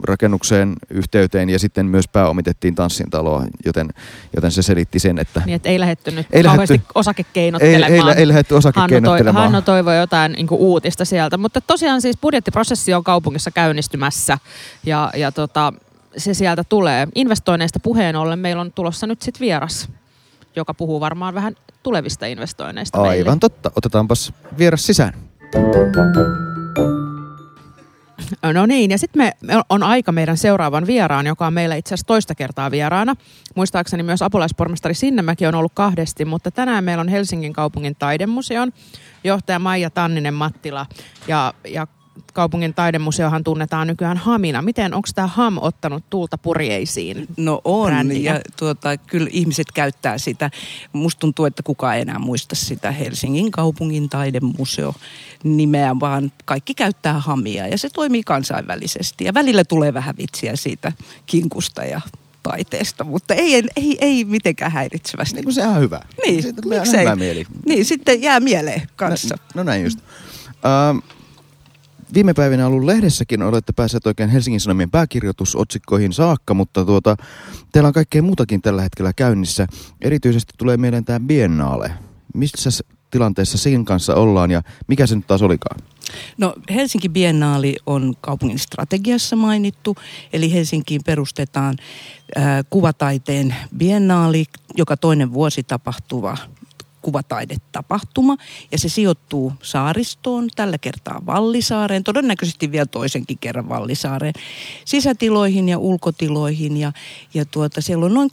[0.04, 3.90] rakennukseen yhteyteen ja sitten myös pääomitettiin tanssintaloa, joten,
[4.36, 5.42] joten se selitti sen, että...
[5.46, 8.10] Niin, että ei lähdetty nyt ei kauheasti lähetty, osakekeinottelemaan.
[8.10, 9.44] Ei, ei, ei lähdetty osakekeinottelemaan.
[9.44, 14.38] Hanno, toi, Hanno toivoi jotain niin uutista sieltä, mutta tosiaan siis budjettiprosessi on kaupungissa käynnistymässä
[14.86, 15.74] ja, ja tota,
[16.18, 17.08] se sieltä tulee.
[17.16, 19.90] Investoinneista puheen ollen meillä on tulossa nyt sitten vieras,
[20.56, 23.38] joka puhuu varmaan vähän tulevista investoinneista Aivan meille.
[23.40, 23.72] totta.
[23.76, 25.14] Otetaanpas vieras sisään.
[28.54, 32.08] No niin, ja sitten me on aika meidän seuraavan vieraan, joka on meillä itse asiassa
[32.08, 33.16] toista kertaa vieraana.
[33.56, 38.74] Muistaakseni myös apulaispormestari Sinnemäki on ollut kahdesti, mutta tänään meillä on Helsingin kaupungin taidemuseon
[39.24, 40.86] johtaja Maija Tanninen Mattila
[41.28, 41.88] ja, ja
[42.34, 44.62] kaupungin taidemuseohan tunnetaan nykyään Hamina.
[44.62, 47.28] Miten, onko tämä Ham ottanut tuulta purjeisiin?
[47.38, 48.34] No on, brändiä?
[48.34, 50.50] ja tuota, kyllä ihmiset käyttää sitä.
[50.94, 54.94] Musta tuntuu, että kukaan ei enää muista sitä Helsingin kaupungin taidemuseo
[55.44, 59.24] nimeä, vaan kaikki käyttää Hamia ja se toimii kansainvälisesti.
[59.24, 60.92] Ja välillä tulee vähän vitsiä siitä
[61.26, 62.02] kinkusta ja
[62.44, 65.36] taiteesta, mutta ei, ei, ei mitenkään häiritsevästi.
[65.36, 66.02] Niin kuin se on hyvä.
[66.26, 67.00] Niin, miksei?
[67.00, 67.46] Hyvä mieli.
[67.66, 69.36] Niin, sitten jää mieleen kanssa.
[69.36, 70.00] No, no näin just.
[70.50, 71.04] Uh,
[72.14, 77.18] viime päivinä ollut lehdessäkin, olette päässeet oikein Helsingin Sanomien pääkirjoitusotsikkoihin saakka, mutta tuota,
[77.72, 79.68] teillä on kaikkea muutakin tällä hetkellä käynnissä.
[80.02, 81.94] Erityisesti tulee mieleen tämä Biennale.
[82.34, 82.70] Missä
[83.12, 85.80] tilanteessa sen kanssa ollaan ja mikä se nyt taas olikaan?
[86.38, 89.96] No Helsinki Biennaali on kaupungin strategiassa mainittu,
[90.34, 91.76] eli Helsinkiin perustetaan
[92.38, 94.46] äh, kuvataiteen biennaali,
[94.78, 96.38] joka toinen vuosi tapahtuva
[97.04, 98.38] kuvataidetapahtuma
[98.72, 104.34] ja se sijoittuu saaristoon, tällä kertaa Vallisaareen, todennäköisesti vielä toisenkin kerran Vallisaareen,
[104.86, 106.92] sisätiloihin ja ulkotiloihin ja,
[107.34, 108.30] ja tuota, siellä on noin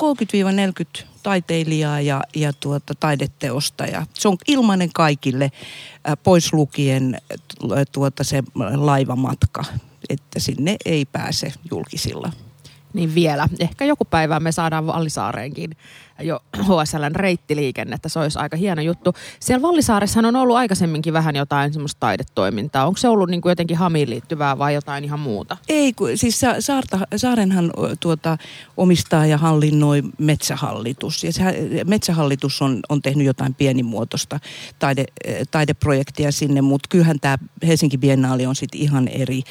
[1.00, 7.18] 30-40 taiteilijaa ja, ja tuota, taideteosta ja se on ilmainen kaikille äh, pois lukien
[7.92, 8.42] tuota, se
[8.74, 9.64] laivamatka,
[10.08, 12.32] että sinne ei pääse julkisilla.
[12.92, 13.48] Niin vielä.
[13.58, 15.76] Ehkä joku päivä me saadaan Vallisaareenkin
[16.22, 18.08] jo HSLn reittiliikennettä.
[18.08, 19.12] Se olisi aika hieno juttu.
[19.40, 22.86] Siellä Vallisaaressa on ollut aikaisemminkin vähän jotain semmoista taidetoimintaa.
[22.86, 25.56] Onko se ollut niin kuin jotenkin hamiin liittyvää vai jotain ihan muuta?
[25.68, 28.38] Ei, kun, siis saarta, Saarenhan tuota,
[28.76, 31.24] omistaa ja hallinnoi metsähallitus.
[31.24, 31.42] Ja se,
[31.86, 34.40] metsähallitus on, on tehnyt jotain pienimuotoista
[34.78, 35.04] taide,
[35.50, 39.42] taideprojektia sinne, mutta kyllähän tämä Helsinki Biennaali on sitten ihan eri,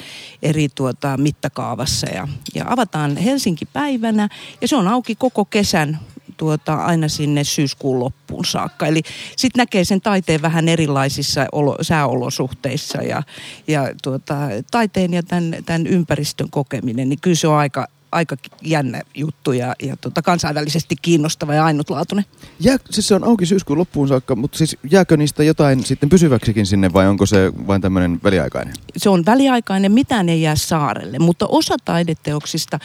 [0.41, 2.08] eri tuota, mittakaavassa.
[2.08, 4.29] Ja, ja avataan Helsinki päivänä
[4.62, 5.99] ja se on auki koko kesän
[6.39, 8.86] tuota, aina sinne syyskuun loppuun saakka.
[8.86, 9.02] Eli
[9.38, 13.23] sitten näkee sen taiteen vähän erilaisissa olo, sääolosuhteissa ja,
[13.67, 14.36] ja tuota,
[14.71, 19.75] taiteen ja tämän, tämän ympäristön kokeminen, niin kyllä se on aika, aika jännä juttu ja,
[19.84, 22.25] ja tuota, kansainvälisesti kiinnostava ja ainutlaatuinen.
[22.60, 26.65] Jää, siis se on auki syyskuun loppuun saakka, mutta siis jääkö niistä jotain sitten pysyväksikin
[26.65, 28.73] sinne vai onko se vain tämmöinen väliaikainen?
[28.97, 32.80] Se on väliaikainen, mitään ei jää saarelle, mutta osa taideteoksista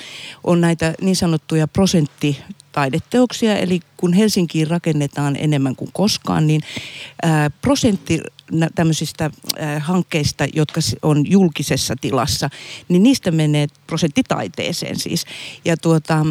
[0.44, 2.38] on näitä niin sanottuja prosentti
[2.74, 6.60] taideteoksia, eli kun Helsinkiin rakennetaan enemmän kuin koskaan, niin
[7.62, 8.20] prosentti
[8.74, 9.30] tämmöisistä
[9.80, 12.50] hankkeista, jotka on julkisessa tilassa,
[12.88, 15.24] niin niistä menee prosenttitaiteeseen siis.
[15.64, 16.26] Ja tuota,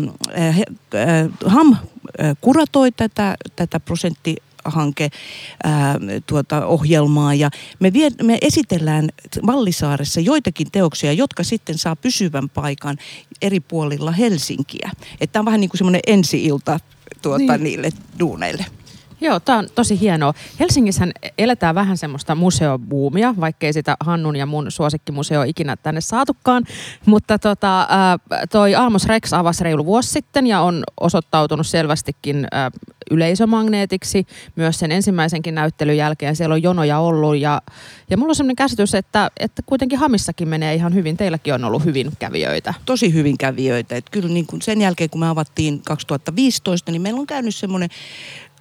[1.45, 1.75] HAM
[2.41, 5.09] kuratoi tätä, tätä prosentti hanke
[5.63, 7.49] ää, tuota, ohjelmaa ja
[7.79, 9.09] me, vie, me esitellään
[9.45, 12.97] Vallisaaressa joitakin teoksia, jotka sitten saa pysyvän paikan
[13.41, 14.91] eri puolilla Helsinkiä.
[15.21, 16.79] Että tämä on vähän niin kuin semmoinen ensi-ilta
[17.21, 17.63] tuota, niin.
[17.63, 18.65] niille duuneille.
[19.23, 20.33] Joo, tämä on tosi hienoa.
[20.59, 21.07] Helsingissä
[21.37, 26.63] eletään vähän semmoista museobuumia, vaikkei sitä Hannun ja mun suosikkimuseo ikinä tänne saatukaan.
[27.05, 27.87] Mutta tota,
[28.51, 32.47] toi Almos Rex avasi reilu vuosi sitten ja on osoittautunut selvästikin
[33.11, 36.35] yleisömagneetiksi myös sen ensimmäisenkin näyttelyn jälkeen.
[36.35, 37.61] Siellä on jonoja ollut ja,
[38.09, 41.17] ja mulla on sellainen käsitys, että, että kuitenkin Hamissakin menee ihan hyvin.
[41.17, 42.73] Teilläkin on ollut hyvin kävijöitä.
[42.85, 43.95] Tosi hyvin kävijöitä.
[43.95, 47.89] Et kyllä niin kuin sen jälkeen, kun me avattiin 2015, niin meillä on käynyt semmoinen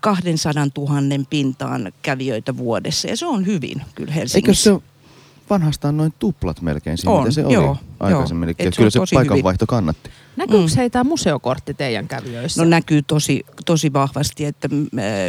[0.03, 4.71] 200 000 pintaan kävijöitä vuodessa ja se on hyvin kyllä Helsingissä.
[4.71, 4.93] Eikö se
[5.51, 8.49] vanhastaan noin tuplat melkein siinä, on, mitä se joo, oli aikaisemmin.
[8.49, 9.69] Eli kyllä se, se paikanvaihto hyvin.
[9.69, 10.11] kannatti.
[10.37, 10.77] Näkyykö mm.
[10.77, 12.63] heitä museokortti teidän kävijöissä?
[12.63, 14.69] No näkyy tosi, tosi vahvasti, että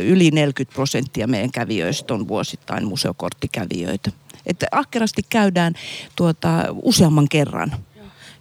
[0.06, 4.12] yli 40 prosenttia meidän kävijöistä on vuosittain museokorttikävijöitä.
[4.46, 5.74] Että ahkerasti käydään
[6.16, 6.50] tuota,
[6.82, 7.72] useamman kerran.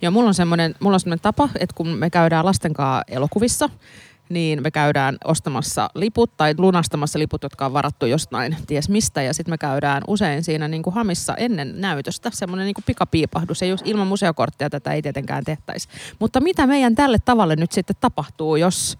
[0.02, 3.70] Ja mulla on semmoinen, mulla on semmoinen tapa, että kun me käydään lasten kanssa elokuvissa,
[4.32, 9.22] niin me käydään ostamassa liput tai lunastamassa liput, jotka on varattu jostain ties mistä.
[9.22, 13.60] Ja sitten me käydään usein siinä niin kuin Hamissa ennen näytöstä, semmoinen niin pikapiipahdus.
[13.60, 15.88] Ja just ilman museokorttia tätä ei tietenkään tehtäisi.
[16.18, 18.98] Mutta mitä meidän tälle tavalle nyt sitten tapahtuu, jos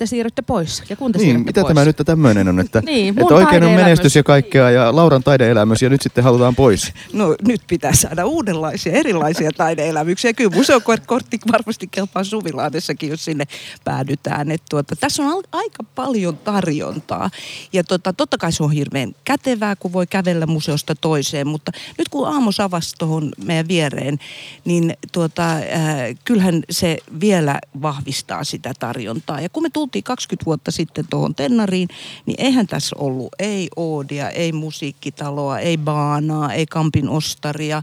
[0.00, 0.82] te siirrytte pois.
[0.88, 1.74] Ja kun te niin, mitä pois.
[1.74, 5.82] tämä nyt tämmöinen on, että, niin, että oikein on menestys ja kaikkea ja Lauran taideelämys
[5.82, 6.92] ja nyt sitten halutaan pois.
[7.12, 10.32] No nyt pitää saada uudenlaisia, erilaisia taideelämyksiä.
[10.32, 13.44] Kyllä museokortti varmasti kelpaa Suvilaadessakin, jos sinne
[13.84, 14.50] päädytään.
[14.50, 17.30] Et tuota, tässä on aika paljon tarjontaa
[17.72, 22.08] ja tota, totta kai se on hirveän kätevää, kun voi kävellä museosta toiseen, mutta nyt
[22.08, 24.18] kun Aamos avasi tuohon meidän viereen,
[24.64, 25.62] niin tuota, äh,
[26.24, 29.40] kyllähän se vielä vahvistaa sitä tarjontaa.
[29.40, 31.88] Ja kun me tultiin 20 vuotta sitten tuohon Tennariin,
[32.26, 37.82] niin eihän tässä ollut ei Oodia, ei musiikkitaloa, ei Baanaa, ei Kampin Ostaria.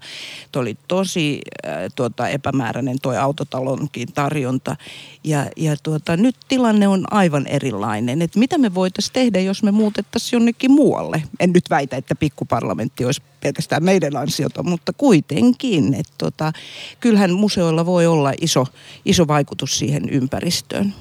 [0.52, 4.76] Tuo oli tosi äh, tuota, epämääräinen tuo autotalonkin tarjonta.
[5.24, 8.22] Ja, ja tuota, nyt tilanne on aivan erilainen.
[8.22, 11.24] Et mitä me voitaisiin tehdä, jos me muutettaisiin jonnekin muualle?
[11.40, 15.94] En nyt väitä, että pikkuparlamentti olisi pelkästään meidän ansiota, mutta kuitenkin.
[15.94, 16.54] Et tuota,
[17.00, 18.66] kyllähän museoilla voi olla iso,
[19.06, 20.94] iso vaikutus siihen ympäristöön.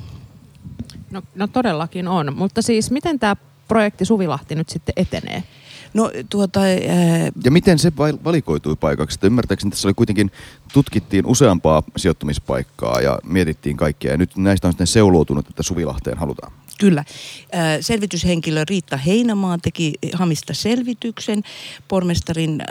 [1.16, 3.36] No, no todellakin on, mutta siis miten tämä
[3.68, 5.42] projekti Suvilahti nyt sitten etenee?
[5.94, 6.68] No, tuota, ää...
[7.44, 7.92] Ja miten se
[8.24, 9.16] valikoitui paikaksi?
[9.16, 10.30] Että ymmärtääkseni tässä oli kuitenkin,
[10.72, 14.12] tutkittiin useampaa sijoittumispaikkaa ja mietittiin kaikkea.
[14.12, 16.52] Ja nyt näistä on sitten seuloutunut, että Suvilahteen halutaan.
[16.78, 17.04] Kyllä.
[17.80, 21.42] Selvityshenkilö Riitta Heinämaa teki Hamista selvityksen
[21.88, 22.62] pormestarin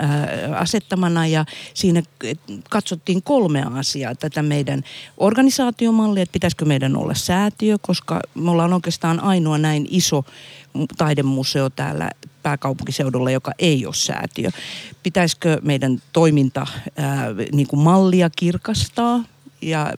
[0.58, 2.04] asettamana ja siinä
[2.70, 4.16] katsottiin kolme asiaa.
[4.16, 4.84] Tätä meidän
[5.18, 10.26] organisaatiomallia, että pitäisikö meidän olla säätiö, koska me ollaan oikeastaan ainoa näin iso
[10.98, 12.12] taidemuseo täällä
[12.44, 14.50] pääkaupunkiseudulla, joka ei ole säätiö.
[15.04, 19.24] Pitäisikö meidän toiminta ää, niin kuin mallia kirkastaa
[19.62, 19.94] ja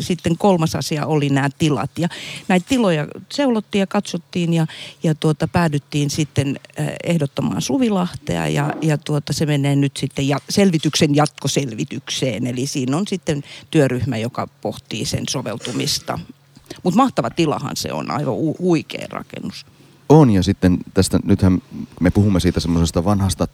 [0.00, 1.90] sitten kolmas asia oli nämä tilat.
[1.98, 2.08] Ja
[2.48, 4.66] näitä tiloja seulottiin ja katsottiin ja,
[5.02, 6.60] ja tuota, päädyttiin sitten
[7.04, 12.46] ehdottamaan Suvilahtea ja, ja tuota, se menee nyt sitten ja, selvityksen jatkoselvitykseen.
[12.46, 16.18] Eli siinä on sitten työryhmä, joka pohtii sen soveltumista.
[16.82, 19.66] Mutta mahtava tilahan se on, aivan huikea rakennus.
[20.08, 21.62] On ja sitten tästä, nythän
[22.00, 23.46] me puhumme siitä semmoisesta vanhasta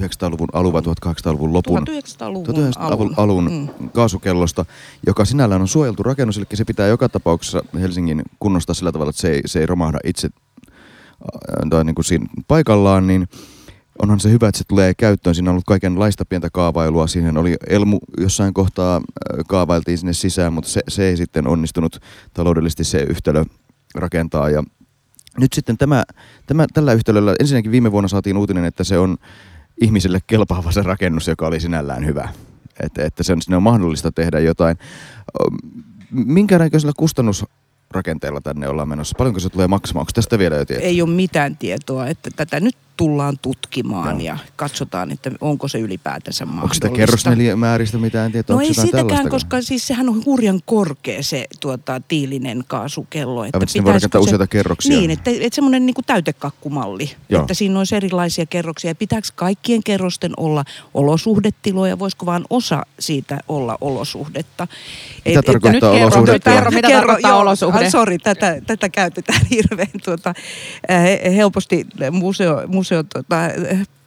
[0.00, 3.90] 1900-luvun alun vai 1800-luvun lopun 1900-luvun, 1900-luvun alun, alun mm.
[3.90, 4.64] kaasukellosta,
[5.06, 9.22] joka sinällään on suojeltu rakennus, eli se pitää joka tapauksessa Helsingin kunnostaa sillä tavalla, että
[9.22, 10.28] se ei, se ei romahda itse
[11.70, 13.28] tai niin kuin siinä paikallaan, niin
[14.02, 15.34] onhan se hyvä, että se tulee käyttöön.
[15.34, 17.06] Siinä on ollut kaikenlaista pientä kaavailua.
[17.06, 19.00] Siihen oli Elmu jossain kohtaa
[19.48, 22.00] kaavailtiin sinne sisään, mutta se, se ei sitten onnistunut
[22.34, 23.44] taloudellisesti se yhtälö
[23.94, 24.50] rakentaa.
[24.50, 24.62] Ja
[25.40, 26.04] nyt sitten tämä,
[26.46, 29.16] tämä, tällä yhtälöllä, ensinnäkin viime vuonna saatiin uutinen, että se on
[29.80, 32.28] ihmisille kelpaava se rakennus, joka oli sinällään hyvä.
[32.80, 34.76] Että, että sen, sinne on mahdollista tehdä jotain.
[36.10, 39.14] Minkä näköisellä kustannusrakenteella tänne ollaan menossa?
[39.18, 40.02] Paljonko se tulee maksamaan?
[40.02, 40.86] Onko tästä vielä jo tietoa?
[40.86, 42.06] Ei ole mitään tietoa.
[42.06, 44.24] Että tätä nyt tullaan tutkimaan no.
[44.24, 46.64] ja katsotaan, että onko se ylipäätänsä mahdollista.
[46.64, 48.56] Onko sitä kerrosneliömääristä mitään tietoa?
[48.56, 53.44] No ei sitäkään, koska siis sehän on hurjan korkea se tuota, tiilinen kaasukello.
[53.44, 54.96] Että Aivan, voi rakentaa se, useita kerroksia.
[54.96, 57.40] Niin, että, että semmoinen niin kuin täytekakkumalli, Joo.
[57.40, 58.94] että siinä olisi erilaisia kerroksia.
[58.94, 64.66] Pitääkö kaikkien kerrosten olla olosuhdetiloja, voisiko vain osa siitä olla olosuhdetta?
[65.24, 66.38] Mitä et, tarkoittaa nyt olosuhde?
[66.38, 67.90] Kerro, mitä kerro, tarkoittaa joo, olosuhde?
[67.90, 70.34] Sori, tätä, tätä käytetään hirveän tuota,
[71.36, 73.36] helposti museo, museo museo, tota,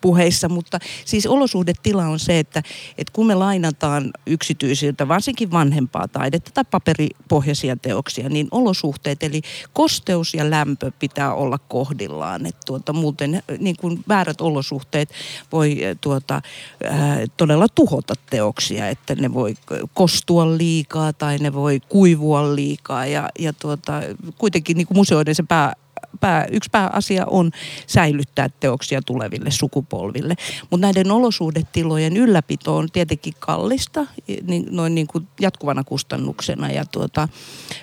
[0.02, 2.64] puheissa, mutta siis olosuhdetila on se, että,
[2.98, 9.42] että kun me lainataan yksityisiltä, varsinkin vanhempaa taidetta tai paperipohjaisia teoksia, niin olosuhteet, eli
[9.74, 12.46] kosteus ja lämpö pitää olla kohdillaan.
[12.46, 15.10] Että tuota, muuten niin kuin väärät olosuhteet
[15.52, 16.42] voi tuota,
[16.84, 19.56] ää, todella tuhota teoksia, että ne voi
[19.94, 24.02] kostua liikaa tai ne voi kuivua liikaa ja, ja tuota,
[24.38, 25.74] kuitenkin niin kuin museoiden se pää
[26.20, 27.52] pää, yksi pääasia on
[27.88, 30.36] säilyttää teoksia tuleville sukupolville.
[30.70, 34.06] Mutta näiden olosuhdetilojen ylläpito on tietenkin kallista
[34.48, 36.72] niin, noin niin kuin jatkuvana kustannuksena.
[36.72, 37.28] Ja tuota,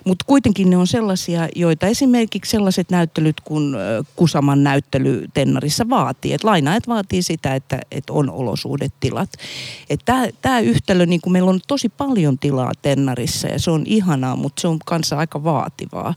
[0.04, 3.76] Mutta kuitenkin ne on sellaisia, joita esimerkiksi sellaiset näyttelyt kuin
[4.16, 6.32] Kusaman näyttely Tennarissa vaatii.
[6.32, 9.30] Et lainaajat vaatii sitä, että, että on olosuhdetilat.
[10.42, 14.60] Tämä yhtälö, niin kuin meillä on tosi paljon tilaa Tennarissa ja se on ihanaa, mutta
[14.60, 16.14] se on kanssa aika vaativaa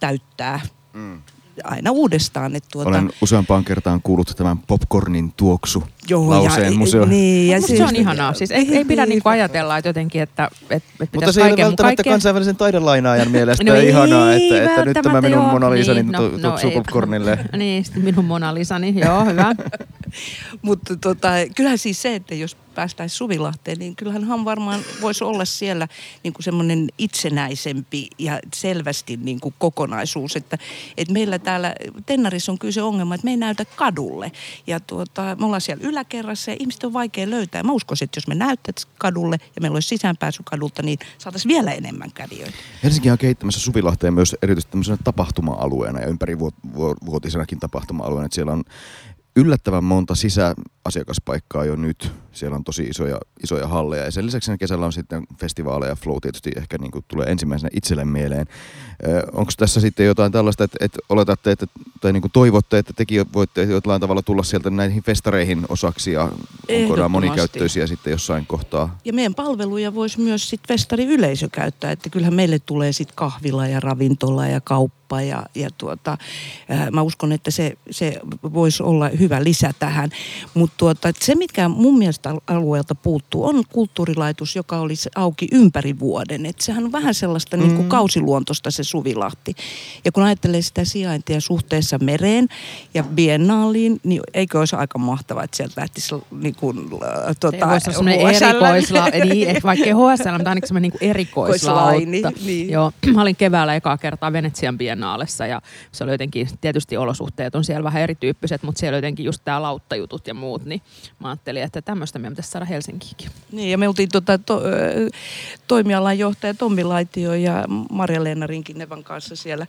[0.00, 0.60] täyttää
[0.92, 1.22] mm
[1.64, 2.56] aina uudestaan.
[2.56, 2.88] Että tuota...
[2.88, 7.04] Olen useampaan kertaan kuullut tämän popcornin tuoksu Joo, lauseen ja, museo.
[7.04, 8.34] Niin, ja siis, se on ihanaa.
[8.34, 11.50] Siis ei, ei pidä niinku ajatella, että jotenkin, että, että, että Mutta se ei ole
[11.50, 12.12] välttämättä kaikkea...
[12.12, 16.38] kansainvälisen taidelainaajan mielestä no ihanaa, että, että nyt tämä minun Mona Lisani niin, no, no,
[16.38, 17.38] tuoksuu popcornille.
[17.56, 19.54] Niin, minun Mona Lisani, joo, hyvä.
[20.62, 25.44] Mutta tota, kyllähän siis se, että jos päästäisiin Suvilahteen, niin kyllähän hän varmaan voisi olla
[25.44, 25.88] siellä
[26.22, 30.36] niin kuin semmoinen itsenäisempi ja selvästi niin kuin kokonaisuus.
[30.36, 30.58] Että,
[30.96, 31.74] että meillä täällä
[32.06, 34.32] Tennarissa on kyllä se ongelma, että me ei näytä kadulle.
[34.66, 37.62] Ja tuota, me ollaan siellä yläkerrassa ja ihmiset on vaikea löytää.
[37.62, 41.72] Mä uskoisin, että jos me näyttäisiin kadulle ja meillä olisi sisäänpääsy kadulta, niin saataisiin vielä
[41.72, 42.56] enemmän kävijöitä.
[42.82, 48.26] Helsinki on kehittämässä Suvilahteen myös erityisesti tämmöisenä tapahtuma-alueena ja ympärivuotisenakin tapahtuma-alueena.
[48.26, 48.64] Että siellä on
[49.36, 52.12] yllättävän monta sisäasiakaspaikkaa jo nyt.
[52.32, 54.04] Siellä on tosi isoja, isoja halleja.
[54.04, 55.96] Ja sen lisäksi kesällä on sitten festivaaleja.
[55.96, 58.46] Flow tietysti ehkä niin kuin tulee ensimmäisenä itselle mieleen.
[59.32, 61.66] Onko tässä sitten jotain tällaista, että, että oletatte, että,
[62.00, 66.32] tai niin kuin toivotte, että tekin voitte jotain tavalla tulla sieltä näihin festareihin osaksi ja
[66.82, 68.98] onko nämä monikäyttöisiä sitten jossain kohtaa?
[69.04, 73.66] Ja meidän palveluja voisi myös sitten festari yleisö käyttää, että kyllähän meille tulee sitten kahvila
[73.66, 76.18] ja ravintola ja kauppa ja, ja tuota,
[76.68, 80.10] ää, mä uskon, että se, se voisi olla hyvä lisä tähän.
[80.54, 86.46] Mutta tuota, se, mikä mun mielestä alueelta puuttuu, on kulttuurilaitos, joka olisi auki ympäri vuoden.
[86.46, 87.68] Et sehän on vähän sellaista mm-hmm.
[87.68, 89.54] niin kuin kausiluontosta se Suvilahti.
[90.04, 92.48] Ja kun ajattelee sitä sijaintia suhteessa mereen
[92.94, 99.08] ja biennaaliin, niin eikö olisi aika mahtavaa, että sieltä lähtisi niin kuin, äh, tuota, erikoisla,
[99.08, 102.32] niin, vaikka HSL, mutta ainakin semmoinen niin erikoislautta.
[102.44, 102.70] Niin.
[102.70, 107.64] Joo, mä olin keväällä ekaa kertaa Venetsian biennaalessa ja se oli jotenkin, tietysti olosuhteet on
[107.64, 110.82] siellä vähän erityyppiset, mutta siellä jotenkin just tämä lauttajutut ja muut, niin
[111.18, 111.82] mä ajattelin, että
[112.12, 113.30] tämmöistä meidän pitäisi saada Helsinkiinkin.
[113.52, 114.62] Niin, ja me oltiin tota, to,
[115.68, 119.66] toimialan johtaja Tommi Laitio ja Marja-Leena Rinkinevan kanssa siellä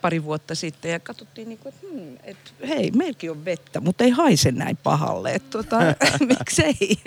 [0.00, 4.04] pari vuotta sitten ja katsottiin, niin kuin, että, hmm, että hei, meilläkin on vettä, mutta
[4.04, 5.78] ei haise näin pahalle, että tota,
[6.38, 6.98] miksei.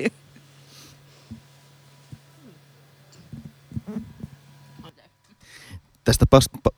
[6.03, 6.71] Tästä, pas, pa,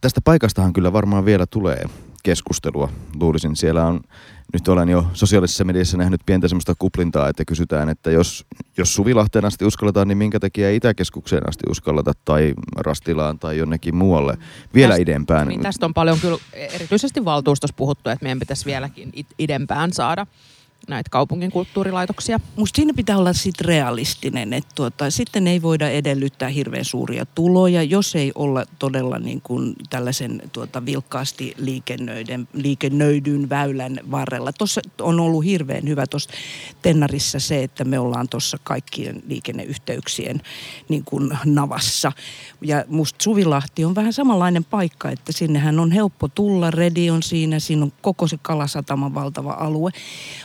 [0.00, 1.84] tästä paikastahan kyllä varmaan vielä tulee
[2.22, 2.88] keskustelua.
[3.20, 4.00] Luulisin, siellä on,
[4.52, 9.44] nyt olen jo sosiaalisessa mediassa nähnyt pientä semmoista kuplintaa, että kysytään, että jos, jos Suvilahteen
[9.44, 14.38] asti uskalletaan, niin minkä takia Itäkeskukseen asti uskalleta tai Rastilaan tai jonnekin muualle
[14.74, 15.48] vielä Täst, idempään.
[15.48, 20.26] Niin tästä on paljon kyllä erityisesti valtuustossa puhuttu, että meidän pitäisi vieläkin idempään saada
[20.88, 22.40] näitä kaupungin kulttuurilaitoksia.
[22.56, 27.82] Musta siinä pitää olla sitten realistinen, että tuota, sitten ei voida edellyttää hirveän suuria tuloja,
[27.82, 34.52] jos ei olla todella niin kuin tällaisen tuota, vilkkaasti liikennöiden, liikennöidyn väylän varrella.
[34.52, 36.30] Tuossa on ollut hirveän hyvä tuossa
[36.82, 40.40] Tennarissa se, että me ollaan tuossa kaikkien liikenneyhteyksien
[40.88, 42.12] niin kuin navassa.
[42.60, 47.58] Ja musta Suvilahti on vähän samanlainen paikka, että sinnehän on helppo tulla, Redi on siinä,
[47.58, 49.90] siinä on koko se Kalasataman valtava alue.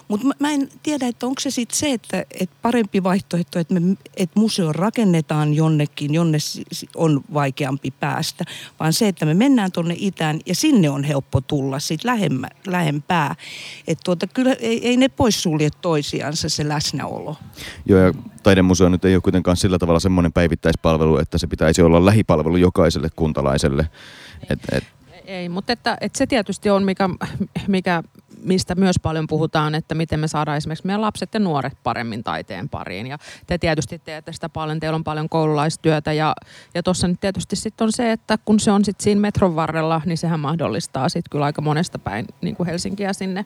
[0.07, 3.97] Mutta mä en tiedä, että onko se sitten se, että, että parempi vaihtoehto, että, me,
[4.17, 6.37] että museo rakennetaan jonnekin, jonne
[6.95, 8.45] on vaikeampi päästä,
[8.79, 13.35] vaan se, että me mennään tuonne itään ja sinne on helppo tulla sitten lähemmä, lähempää.
[13.87, 17.35] Että tuota, kyllä ei, ei ne poissulje toisiansa se läsnäolo.
[17.85, 18.13] Joo, ja
[18.43, 23.09] taidemuseo nyt ei ole kuitenkaan sillä tavalla semmoinen päivittäispalvelu, että se pitäisi olla lähipalvelu jokaiselle
[23.15, 23.89] kuntalaiselle.
[24.49, 24.83] Et, et,
[25.25, 27.09] ei, mutta että, että se tietysti on, mikä,
[27.67, 28.03] mikä
[28.43, 32.69] mistä myös paljon puhutaan, että miten me saadaan esimerkiksi meidän lapset ja nuoret paremmin taiteen
[32.69, 33.07] pariin.
[33.07, 36.35] Ja te tietysti teette sitä paljon, teillä on paljon koululaistyötä ja,
[36.73, 40.01] ja tuossa nyt tietysti sitten on se, että kun se on sitten siinä metron varrella,
[40.05, 43.45] niin sehän mahdollistaa sitten kyllä aika monesta päin niin kuin Helsinkiä sinne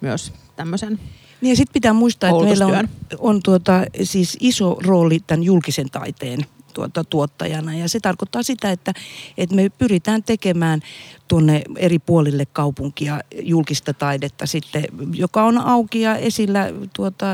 [0.00, 0.98] myös tämmöisen
[1.40, 5.90] niin ja sitten pitää muistaa, että meillä on, on tuota, siis iso rooli tämän julkisen
[5.90, 6.40] taiteen
[6.74, 7.74] tuota, tuottajana.
[7.76, 8.92] Ja se tarkoittaa sitä, että,
[9.38, 10.80] että me pyritään tekemään
[11.28, 17.26] tuonne eri puolille kaupunkia julkista taidetta sitten, joka on auki ja esillä tuota,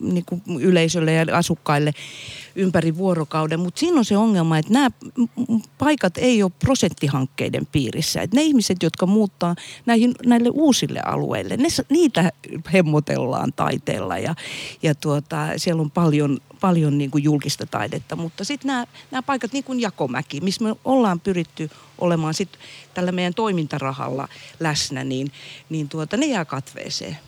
[0.00, 1.92] niin kuin yleisölle ja asukkaille
[2.56, 3.60] ympäri vuorokauden.
[3.60, 4.90] Mutta siinä on se ongelma, että nämä
[5.78, 8.22] paikat ei ole prosenttihankkeiden piirissä.
[8.22, 9.54] Että ne ihmiset, jotka muuttaa
[9.86, 12.32] näihin, näille uusille alueille, ne, niitä
[12.72, 14.34] hemmotellaan taiteella ja,
[14.82, 18.16] ja tuota, siellä on paljon, paljon niin kuin julkista taidetta.
[18.16, 22.48] Mutta sitten nämä, nämä paikat, niin kuin Jakomäki, missä me ollaan pyritty olemaan sit
[22.94, 24.28] tällä meidän toimintarahalla
[24.60, 25.32] läsnä, niin,
[25.68, 27.18] niin tuota, ne jää katveeseen.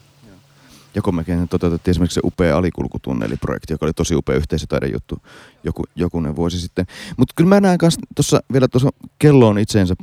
[0.94, 5.18] Jakomäkeen toteutettiin esimerkiksi se upea alikulkutunneliprojekti, joka oli tosi upea yhteisötaidejuttu
[5.64, 6.86] joku, jokunen vuosi sitten.
[7.16, 7.78] Mutta kyllä mä näen
[8.14, 9.94] tuossa vielä tuossa kelloon itseensä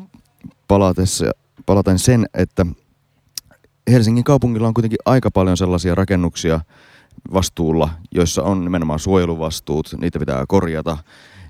[0.67, 1.25] palatessa,
[1.65, 2.65] palaten sen, että
[3.91, 6.59] Helsingin kaupungilla on kuitenkin aika paljon sellaisia rakennuksia
[7.33, 10.97] vastuulla, joissa on nimenomaan suojeluvastuut, niitä pitää korjata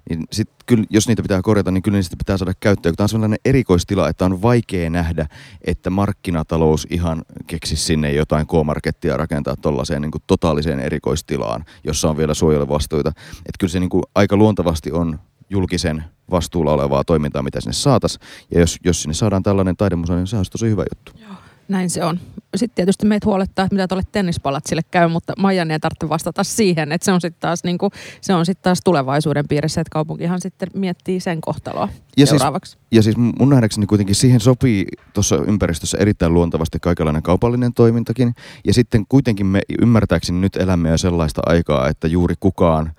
[0.09, 2.95] niin sit, kyllä, jos niitä pitää korjata, niin kyllä niistä pitää saada käyttöön.
[2.95, 5.27] Tämä on sellainen erikoistila, että on vaikea nähdä,
[5.61, 12.33] että markkinatalous ihan keksisi sinne jotain K-markettia rakentaa tuollaiseen niin totaaliseen erikoistilaan, jossa on vielä
[12.33, 13.09] suojeluvastuita.
[13.37, 18.21] Että kyllä se niin kuin aika luontevasti on julkisen vastuulla olevaa toimintaa, mitä sinne saataisiin.
[18.51, 21.11] Ja jos, jos sinne saadaan tällainen taidemuseo, niin se olisi tosi hyvä juttu.
[21.21, 21.42] Joo.
[21.67, 22.19] Näin se on.
[22.55, 26.91] Sitten tietysti meitä huolettaa, että mitä tuolle tennispalatsille käy, mutta Maijan ei tarvitse vastata siihen,
[26.91, 30.41] että se on sitten taas, niin kuin, se on sit taas tulevaisuuden piirissä, että kaupunkihan
[30.41, 32.71] sitten miettii sen kohtaloa ja siis- seuraavaksi.
[32.71, 38.33] Siis, ja siis mun nähdäkseni kuitenkin siihen sopii tuossa ympäristössä erittäin luontavasti kaikenlainen kaupallinen toimintakin.
[38.65, 42.91] Ja sitten kuitenkin me ymmärtääkseni nyt elämme jo sellaista aikaa, että juuri kukaan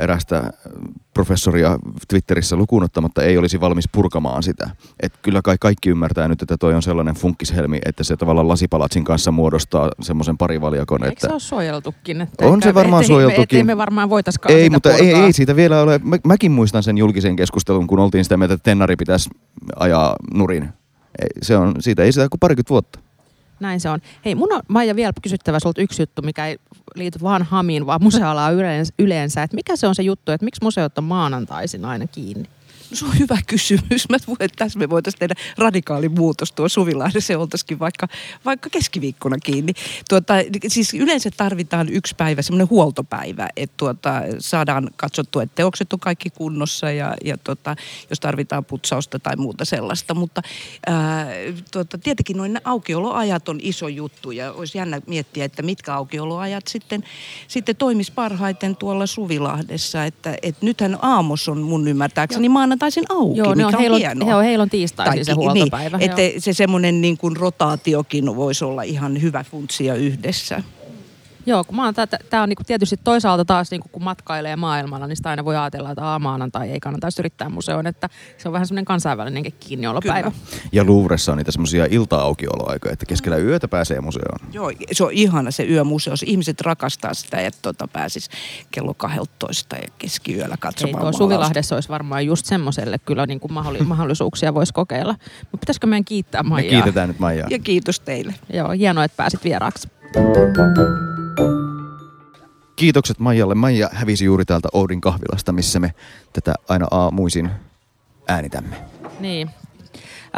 [0.00, 0.52] erästä
[1.20, 1.78] professoria
[2.08, 4.70] Twitterissä lukuun ottamatta ei olisi valmis purkamaan sitä.
[5.02, 9.04] Et kyllä kai kaikki ymmärtää nyt, että toi on sellainen funkishelmi, että se tavallaan lasipalatsin
[9.04, 11.04] kanssa muodostaa semmoisen parivaljakon.
[11.04, 11.26] Eikö että...
[11.26, 12.20] se ole suojeltukin?
[12.20, 13.56] Että on se varmaan suojeltukin.
[13.56, 16.00] Ei me varmaan voitaisikaan Ei, mutta ei, ei, siitä vielä ole.
[16.04, 19.30] Mä, mäkin muistan sen julkisen keskustelun, kun oltiin sitä mieltä, että Tennari pitäisi
[19.76, 20.62] ajaa nurin.
[21.22, 22.99] Ei, se on, siitä ei sitä kuin parikymmentä vuotta.
[23.60, 24.00] Näin se on.
[24.24, 26.58] Hei, mun on Maija vielä kysyttävä sulta yksi juttu, mikä ei
[26.94, 28.50] liity vaan Hamiin, vaan museoalaa
[28.98, 29.42] yleensä.
[29.42, 32.48] Että mikä se on se juttu, että miksi museot on maanantaisin aina kiinni?
[32.92, 34.08] Se on hyvä kysymys.
[34.08, 37.22] Mä luulen, että tässä me voitaisiin tehdä radikaali muutos tuo Suvilahden.
[37.22, 38.08] Se oltaisikin vaikka,
[38.44, 39.72] vaikka keskiviikkona kiinni.
[40.08, 40.34] Tuota,
[40.68, 46.30] siis yleensä tarvitaan yksi päivä, semmoinen huoltopäivä, että tuota, saadaan katsottua, että teokset on kaikki
[46.30, 47.76] kunnossa ja, ja tuota,
[48.10, 50.14] jos tarvitaan putsausta tai muuta sellaista.
[50.14, 50.42] Mutta
[50.86, 51.26] ää,
[51.72, 57.04] tuota, tietenkin noin aukioloajat on iso juttu ja olisi jännä miettiä, että mitkä aukioloajat sitten,
[57.48, 60.04] sitten toimis parhaiten tuolla Suvilahdessa.
[60.04, 63.98] Että, et nythän Aamos on mun ymmärtääkseni maanantai maanantaisin auki, joo, mikä on, on heillä
[63.98, 64.30] hienoa.
[64.30, 65.98] Joo, heillä on tiistaisin tai, se huoltopäivä.
[65.98, 70.62] Niin, että se semmoinen niin kuin rotaatiokin voisi olla ihan hyvä funtsia yhdessä.
[71.46, 71.76] Joo, kun
[72.30, 75.90] tämä on niinku tietysti toisaalta taas niinku, kun matkailee maailmalla, niin sitä aina voi ajatella,
[75.90, 80.30] että aamaana tai ei kannattaisi yrittää museoon, että se on vähän semmoinen kansainvälinen kiinniolopäivä.
[80.30, 80.62] Kyllä.
[80.72, 84.38] Ja Louvressa on niitä semmoisia ilta-aukioloaikoja, että keskellä yötä pääsee museoon.
[84.52, 86.14] Joo, se on ihana se yömuseo.
[86.26, 88.28] Ihmiset rakastaa sitä, että tuota, pääsis
[88.70, 93.52] kello 12 ja keskiyöllä katsomaan Ei, tuo Suvilahdessa olisi varmaan just semmoiselle kyllä niin kuin
[93.84, 95.14] mahdollisuuksia voisi kokeilla.
[95.40, 96.72] Mutta pitäisikö meidän kiittää Maijaa?
[96.72, 97.48] Me kiitetään nyt Maijaa.
[97.50, 98.34] Ja kiitos teille.
[98.52, 99.88] Joo, hienoa, että pääsit vieraaksi.
[102.76, 103.54] Kiitokset Maijalle.
[103.54, 105.94] Maija hävisi juuri täältä Oudin kahvilasta, missä me
[106.32, 107.50] tätä aina aamuisin
[108.28, 108.76] äänitämme.
[109.20, 109.50] Niin.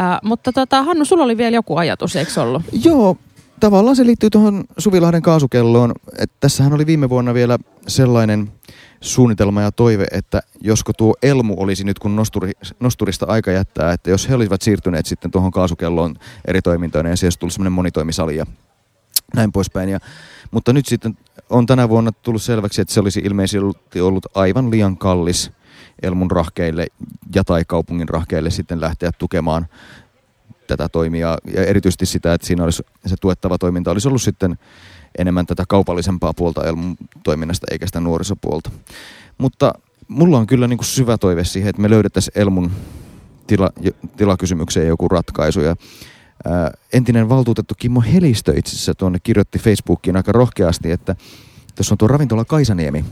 [0.00, 2.62] Äh, mutta tota, Hannu, sulla oli vielä joku ajatus, eikö ollut?
[2.84, 3.16] Joo,
[3.60, 5.92] tavallaan se liittyy tuohon Suvilahden kaasukelloon.
[6.18, 8.52] Että tässähän oli viime vuonna vielä sellainen
[9.00, 14.10] suunnitelma ja toive, että josko tuo Elmu olisi nyt, kun nosturi, nosturista aika jättää, että
[14.10, 16.14] jos he olisivat siirtyneet sitten tuohon kaasukelloon
[16.44, 18.46] eri toimintoina ja siellä tullut semmoinen monitoimisali ja
[19.36, 19.88] näin poispäin.
[19.88, 19.98] Ja,
[20.50, 21.18] mutta nyt sitten
[21.50, 25.50] on tänä vuonna tullut selväksi, että se olisi ilmeisesti ollut aivan liian kallis
[26.02, 26.86] Elmun rahkeille
[27.34, 29.66] ja tai kaupungin rahkeille sitten lähteä tukemaan
[30.66, 34.58] tätä toimia ja erityisesti sitä, että siinä olisi se tuettava toiminta olisi ollut sitten
[35.18, 38.70] enemmän tätä kaupallisempaa puolta Elmun toiminnasta eikä sitä nuorisopuolta.
[39.38, 39.72] Mutta
[40.08, 42.70] mulla on kyllä niin kuin syvä toive siihen, että me löydettäisiin Elmun
[43.46, 43.70] tila,
[44.16, 45.76] tilakysymykseen joku ratkaisu ja
[46.92, 51.16] entinen valtuutettu Kimmo Helistö itse asiassa tuonne kirjoitti Facebookiin aika rohkeasti, että
[51.74, 53.04] tuossa on tuo ravintola Kaisaniemi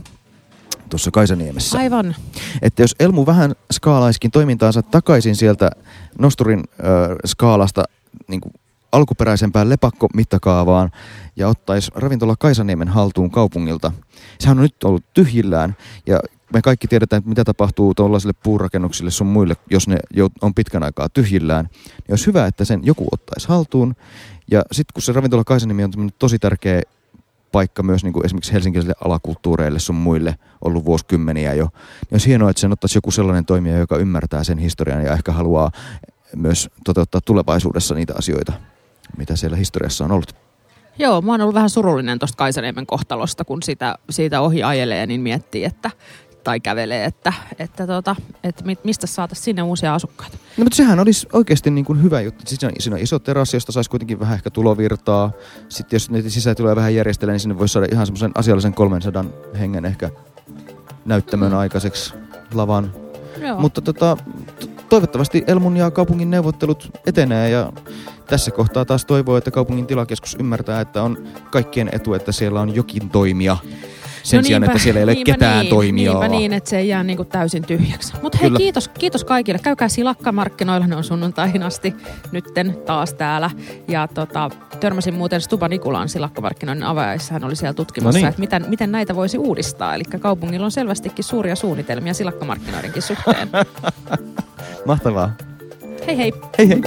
[0.89, 1.77] tuossa Kaisaniemessä.
[1.77, 2.15] Aivan.
[2.61, 5.71] Että jos Elmu vähän skaalaiskin toimintaansa takaisin sieltä
[6.19, 6.83] Nosturin ö,
[7.25, 7.83] skaalasta
[8.27, 8.53] niin kuin
[8.91, 10.91] alkuperäisempään lepakko-mittakaavaan
[11.35, 13.91] ja ottaisi ravintola Kaisaniemen haltuun kaupungilta.
[14.39, 15.75] Sehän on nyt ollut tyhjillään
[16.07, 16.19] ja
[16.53, 19.97] me kaikki tiedetään, mitä tapahtuu tuollaisille puurakennuksille sun muille, jos ne
[20.41, 21.69] on pitkän aikaa tyhjillään.
[21.71, 23.95] Niin olisi hyvä, että sen joku ottaisi haltuun.
[24.51, 26.81] Ja sitten kun se ravintola Kaisanimi on tosi tärkeä
[27.51, 32.49] paikka myös niin kuin esimerkiksi helsinkiläisille alakulttuureille sun muille ollut vuosikymmeniä jo, niin olisi hienoa,
[32.49, 35.71] että sen ottaisi joku sellainen toimija, joka ymmärtää sen historian ja ehkä haluaa
[36.35, 38.53] myös toteuttaa tulevaisuudessa niitä asioita,
[39.17, 40.35] mitä siellä historiassa on ollut.
[40.99, 45.21] Joo, mä oon ollut vähän surullinen tuosta Kaisaniemen kohtalosta, kun sitä, siitä ohi ajelee, niin
[45.21, 45.91] miettii, että
[46.43, 50.37] tai kävelee, että, että, tota, että mistä saataisiin sinne uusia asukkaita.
[50.57, 52.43] No mutta sehän olisi oikeasti niin kuin hyvä juttu.
[52.47, 55.31] Siinä on, siinä on iso terassi, josta saisi kuitenkin vähän ehkä tulovirtaa.
[55.69, 59.25] Sitten jos niitä sisätiloja vähän järjestellä, niin sinne voisi saada ihan semmoisen asiallisen 300
[59.59, 60.09] hengen ehkä
[61.05, 62.13] näyttämön aikaiseksi
[62.53, 62.93] lavan.
[63.41, 63.59] Joo.
[63.59, 64.17] Mutta tota,
[64.89, 67.73] toivottavasti Elmun ja kaupungin neuvottelut etenee ja
[68.27, 71.17] tässä kohtaa taas toivoo, että kaupungin tilakeskus ymmärtää, että on
[71.51, 73.57] kaikkien etu, että siellä on jokin toimija
[74.23, 76.19] sen no sijaan, että siellä ei ole ketään niin, toimijaa.
[76.19, 78.13] Niinpä niin, että se ei jää niinku täysin tyhjäksi.
[78.21, 79.59] Mutta hei, kiitos, kiitos kaikille.
[79.59, 81.95] Käykää silakkamarkkinoilla, ne on sunnuntaihin asti
[82.31, 83.49] nytten taas täällä.
[83.87, 84.49] Ja tota,
[84.79, 87.33] törmäsin muuten Stuba Nikulaan silakkamarkkinoiden avajaissa.
[87.33, 88.29] Hän oli siellä tutkimassa, no niin.
[88.29, 89.95] että miten, miten näitä voisi uudistaa.
[89.95, 93.49] Eli kaupungilla on selvästikin suuria suunnitelmia silakkamarkkinoidenkin suhteen.
[94.85, 95.31] Mahtavaa.
[96.07, 96.33] Hei hei.
[96.57, 96.81] Hei hei.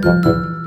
[0.00, 0.57] Thank you.